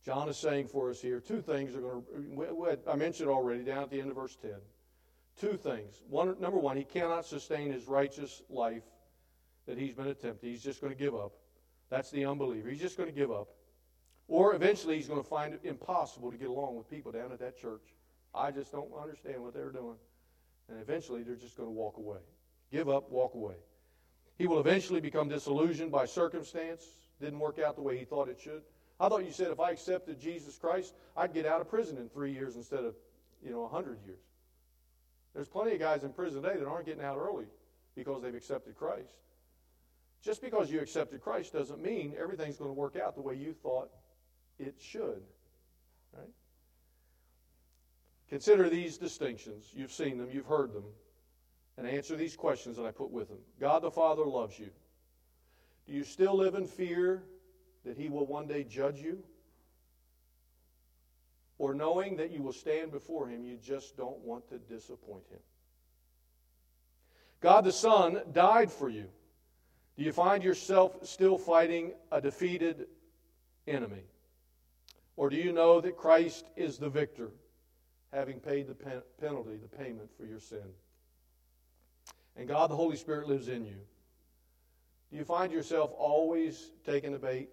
John 0.05 0.29
is 0.29 0.37
saying 0.37 0.69
for 0.69 0.91
us 0.91 1.01
here 1.01 1.21
two 1.21 1.43
things 1.43 1.75
are 1.75 1.81
going 1.81 2.03
to, 2.03 2.79
I 2.91 2.97
mentioned 2.97 3.29
already 3.29 3.63
down 3.63 3.83
at 3.83 3.91
the 3.91 4.01
end 4.01 4.11
of 4.11 4.17
verse 4.17 4.37
10. 4.41 4.53
Two 5.39 5.57
things. 5.57 6.03
One, 6.09 6.37
number 6.41 6.59
one, 6.59 6.77
he 6.77 6.85
cannot 6.85 7.25
sustain 7.25 7.73
his 7.73 7.87
righteous 7.87 8.43
life 8.49 8.83
that 9.67 9.79
he's 9.79 9.95
been 9.95 10.09
attempting. 10.09 10.51
He's 10.51 10.63
just 10.63 10.81
going 10.81 10.93
to 10.93 10.99
give 10.99 11.15
up. 11.15 11.33
That's 11.91 12.11
the 12.11 12.25
unbeliever. 12.25 12.69
He's 12.71 12.81
just 12.81 12.97
going 12.97 13.09
to 13.09 13.15
give 13.15 13.31
up. 13.31 13.49
Or 14.29 14.55
eventually 14.55 14.97
he's 14.97 15.09
going 15.09 15.23
to 15.23 15.29
find 15.29 15.55
it 15.55 15.61
impossible 15.65 16.31
to 16.31 16.37
get 16.37 16.49
along 16.49 16.77
with 16.77 16.89
people 16.89 17.11
down 17.11 17.33
at 17.33 17.41
that 17.41 17.59
church. 17.59 17.83
I 18.35 18.53
just 18.53 18.71
don't 18.71 18.91
understand 19.01 19.43
what 19.43 19.55
they're 19.55 19.73
doing. 19.73 19.97
And 20.69 20.81
eventually 20.81 21.23
they're 21.23 21.35
just 21.35 21.57
going 21.57 21.69
to 21.69 21.73
walk 21.73 21.97
away. 21.97 22.21
Give 22.71 22.89
up, 22.89 23.11
walk 23.11 23.35
away. 23.35 23.57
He 24.39 24.47
will 24.47 24.61
eventually 24.61 25.01
become 25.01 25.29
disillusioned 25.29 25.91
by 25.91 26.07
circumstance. 26.07 26.87
Didn't 27.21 27.41
work 27.41 27.59
out 27.59 27.75
the 27.75 27.83
way 27.83 27.99
he 27.99 28.05
thought 28.05 28.29
it 28.29 28.39
should. 28.41 28.63
I 29.01 29.09
thought 29.09 29.25
you 29.25 29.33
said 29.33 29.51
if 29.51 29.59
I 29.59 29.71
accepted 29.71 30.21
Jesus 30.21 30.57
Christ, 30.57 30.95
I'd 31.17 31.35
get 31.35 31.45
out 31.45 31.61
of 31.61 31.69
prison 31.69 31.99
in 31.99 32.09
three 32.09 32.33
years 32.33 32.55
instead 32.55 32.85
of, 32.85 32.95
you 33.45 33.51
know, 33.51 33.65
a 33.65 33.69
hundred 33.69 33.99
years. 34.07 34.21
There's 35.35 35.49
plenty 35.49 35.73
of 35.73 35.81
guys 35.81 36.05
in 36.05 36.13
prison 36.13 36.43
today 36.43 36.59
that 36.59 36.67
aren't 36.67 36.87
getting 36.87 37.03
out 37.03 37.19
early 37.19 37.47
because 37.95 38.23
they've 38.23 38.35
accepted 38.35 38.77
Christ. 38.77 39.15
Just 40.23 40.43
because 40.43 40.71
you 40.71 40.81
accepted 40.81 41.21
Christ 41.21 41.53
doesn't 41.53 41.83
mean 41.83 42.15
everything's 42.21 42.57
going 42.57 42.71
to 42.71 42.75
work 42.75 42.97
out 42.97 43.15
the 43.15 43.23
way 43.23 43.35
you 43.35 43.55
thought 43.55 43.89
it 44.59 44.75
should. 44.79 45.23
Right? 46.13 46.29
Consider 48.29 48.69
these 48.69 48.99
distinctions. 48.99 49.71
You've 49.75 49.93
seen 49.93 50.19
them, 50.19 50.29
you've 50.31 50.47
heard 50.47 50.73
them, 50.75 50.85
and 51.79 51.87
answer 51.87 52.17
these 52.17 52.37
questions 52.37 52.77
that 52.77 52.85
I 52.85 52.91
put 52.91 53.11
with 53.11 53.29
them. 53.29 53.39
God 53.59 53.83
the 53.83 53.91
Father 53.91 54.25
loves 54.25 54.59
you. 54.59 54.71
Do 55.87 55.95
you 55.95 56.05
still 56.05 56.37
live 56.37 56.55
in 56.55 56.67
fear 56.67 57.23
that 57.85 57.97
he 57.97 58.09
will 58.11 58.27
one 58.27 58.47
day 58.47 58.63
judge 58.63 59.01
you? 59.01 59.23
Or 61.59 61.75
knowing 61.75 62.17
that 62.17 62.31
you 62.31 62.43
will 62.43 62.53
stand 62.53 62.93
before 62.93 63.29
him, 63.29 63.45
you 63.45 63.57
just 63.57 63.97
don't 63.97 64.19
want 64.19 64.49
to 64.49 64.59
disappoint 64.59 65.25
him? 65.31 65.41
God 67.41 67.65
the 67.65 67.73
Son 67.73 68.21
died 68.33 68.71
for 68.71 68.89
you. 68.89 69.09
Do 70.01 70.07
you 70.07 70.13
find 70.13 70.43
yourself 70.43 71.07
still 71.07 71.37
fighting 71.37 71.93
a 72.11 72.23
defeated 72.23 72.87
enemy? 73.69 74.05
Or 75.15 75.29
do 75.29 75.37
you 75.37 75.53
know 75.53 75.79
that 75.83 75.99
Christ 75.99 76.47
is 76.57 76.79
the 76.79 76.89
victor, 76.89 77.33
having 78.11 78.41
paid 78.41 78.67
the 78.67 78.75
pen- 78.75 79.03
penalty, 79.21 79.59
the 79.59 79.69
payment 79.69 80.09
for 80.17 80.25
your 80.25 80.41
sin? 80.41 80.65
And 82.35 82.49
God 82.49 82.71
the 82.71 82.77
Holy 82.77 82.97
Spirit 82.97 83.29
lives 83.29 83.49
in 83.49 83.67
you. 83.67 83.77
Do 85.11 85.19
you 85.19 85.25
find 85.27 85.53
yourself 85.53 85.91
always 85.99 86.71
taking 86.87 87.13
the 87.13 87.19
bait? 87.19 87.51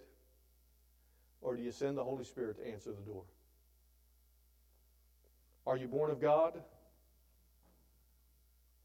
Or 1.42 1.54
do 1.54 1.62
you 1.62 1.70
send 1.70 1.98
the 1.98 2.04
Holy 2.04 2.24
Spirit 2.24 2.56
to 2.64 2.72
answer 2.72 2.92
the 2.92 3.12
door? 3.12 3.24
Are 5.66 5.76
you 5.76 5.86
born 5.86 6.10
of 6.10 6.18
God? 6.18 6.54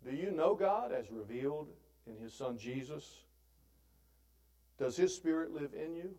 Do 0.05 0.13
you 0.13 0.31
know 0.31 0.53
God 0.53 0.91
as 0.91 1.09
revealed 1.09 1.69
in 2.05 2.17
His 2.17 2.33
Son 2.33 2.57
Jesus? 2.57 3.23
Does 4.77 4.97
His 4.97 5.15
Spirit 5.15 5.53
live 5.53 5.71
in 5.73 5.95
you? 5.95 6.09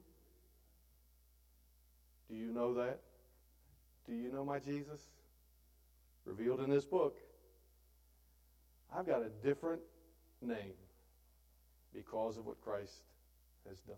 Do 2.28 2.36
you 2.36 2.52
know 2.52 2.74
that? 2.74 3.00
Do 4.06 4.14
you 4.14 4.32
know 4.32 4.44
my 4.44 4.58
Jesus? 4.58 5.00
Revealed 6.24 6.60
in 6.60 6.70
this 6.70 6.84
book. 6.84 7.18
I've 8.94 9.06
got 9.06 9.22
a 9.22 9.28
different 9.46 9.82
name 10.40 10.74
because 11.92 12.36
of 12.36 12.46
what 12.46 12.60
Christ 12.60 13.02
has 13.68 13.78
done. 13.80 13.96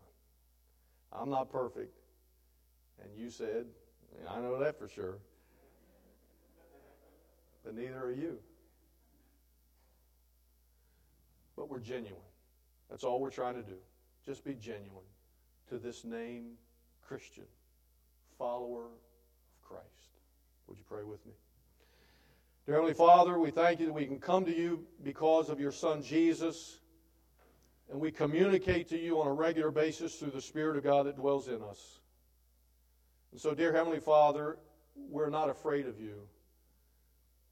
I'm 1.12 1.30
not 1.30 1.50
perfect. 1.50 1.94
And 3.02 3.10
you 3.16 3.30
said, 3.30 3.66
I 4.28 4.40
know 4.40 4.58
that 4.58 4.78
for 4.78 4.88
sure. 4.88 5.18
But 7.64 7.74
neither 7.74 7.98
are 7.98 8.12
you. 8.12 8.38
But 11.56 11.68
we're 11.68 11.80
genuine. 11.80 12.14
That's 12.90 13.04
all 13.04 13.20
we're 13.20 13.30
trying 13.30 13.54
to 13.54 13.62
do. 13.62 13.76
Just 14.26 14.44
be 14.44 14.54
genuine 14.54 15.06
to 15.68 15.78
this 15.78 16.04
name, 16.04 16.54
Christian, 17.06 17.44
follower 18.36 18.86
of 18.86 19.62
Christ. 19.62 19.84
Would 20.66 20.78
you 20.78 20.84
pray 20.88 21.04
with 21.04 21.24
me? 21.24 21.32
Dear 22.66 22.74
Heavenly 22.74 22.94
Father, 22.94 23.38
we 23.38 23.52
thank 23.52 23.78
you 23.78 23.86
that 23.86 23.92
we 23.92 24.04
can 24.04 24.18
come 24.18 24.44
to 24.44 24.54
you 24.54 24.84
because 25.04 25.48
of 25.48 25.60
your 25.60 25.70
Son 25.70 26.02
Jesus, 26.02 26.80
and 27.88 28.00
we 28.00 28.10
communicate 28.10 28.88
to 28.88 28.98
you 28.98 29.20
on 29.20 29.28
a 29.28 29.32
regular 29.32 29.70
basis 29.70 30.16
through 30.16 30.32
the 30.32 30.40
Spirit 30.40 30.76
of 30.76 30.82
God 30.82 31.06
that 31.06 31.14
dwells 31.14 31.46
in 31.46 31.62
us. 31.62 32.00
And 33.30 33.40
so, 33.40 33.54
dear 33.54 33.72
Heavenly 33.72 34.00
Father, 34.00 34.58
we're 34.96 35.30
not 35.30 35.48
afraid 35.48 35.86
of 35.86 36.00
you, 36.00 36.22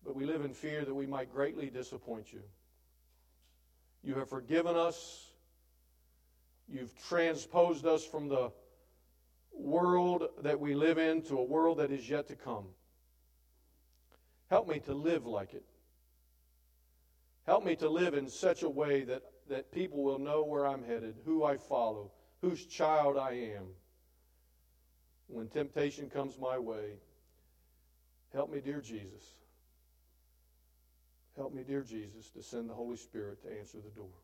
but 0.04 0.16
we 0.16 0.24
live 0.24 0.44
in 0.44 0.52
fear 0.52 0.84
that 0.84 0.94
we 0.94 1.06
might 1.06 1.32
greatly 1.32 1.70
disappoint 1.70 2.32
you. 2.32 2.42
You 4.02 4.16
have 4.16 4.28
forgiven 4.28 4.74
us. 4.76 5.30
You've 6.68 6.94
transposed 7.08 7.86
us 7.86 8.04
from 8.04 8.28
the 8.28 8.52
world 9.52 10.28
that 10.42 10.58
we 10.58 10.74
live 10.74 10.98
in 10.98 11.22
to 11.22 11.38
a 11.38 11.44
world 11.44 11.78
that 11.78 11.90
is 11.90 12.08
yet 12.08 12.28
to 12.28 12.36
come. 12.36 12.66
Help 14.50 14.68
me 14.68 14.78
to 14.80 14.94
live 14.94 15.26
like 15.26 15.54
it. 15.54 15.64
Help 17.46 17.64
me 17.64 17.76
to 17.76 17.88
live 17.88 18.14
in 18.14 18.28
such 18.28 18.62
a 18.62 18.68
way 18.68 19.02
that, 19.02 19.22
that 19.48 19.70
people 19.72 20.02
will 20.02 20.18
know 20.18 20.44
where 20.44 20.66
I'm 20.66 20.82
headed, 20.82 21.16
who 21.24 21.44
I 21.44 21.56
follow, 21.56 22.10
whose 22.40 22.64
child 22.66 23.18
I 23.18 23.32
am. 23.56 23.66
When 25.26 25.48
temptation 25.48 26.08
comes 26.10 26.38
my 26.38 26.58
way, 26.58 26.98
help 28.32 28.50
me, 28.50 28.60
dear 28.60 28.80
Jesus. 28.80 29.22
Help 31.36 31.52
me, 31.52 31.64
dear 31.66 31.82
Jesus, 31.82 32.30
to 32.30 32.42
send 32.42 32.70
the 32.70 32.74
Holy 32.74 32.96
Spirit 32.96 33.42
to 33.42 33.58
answer 33.58 33.78
the 33.78 33.90
door. 33.90 34.23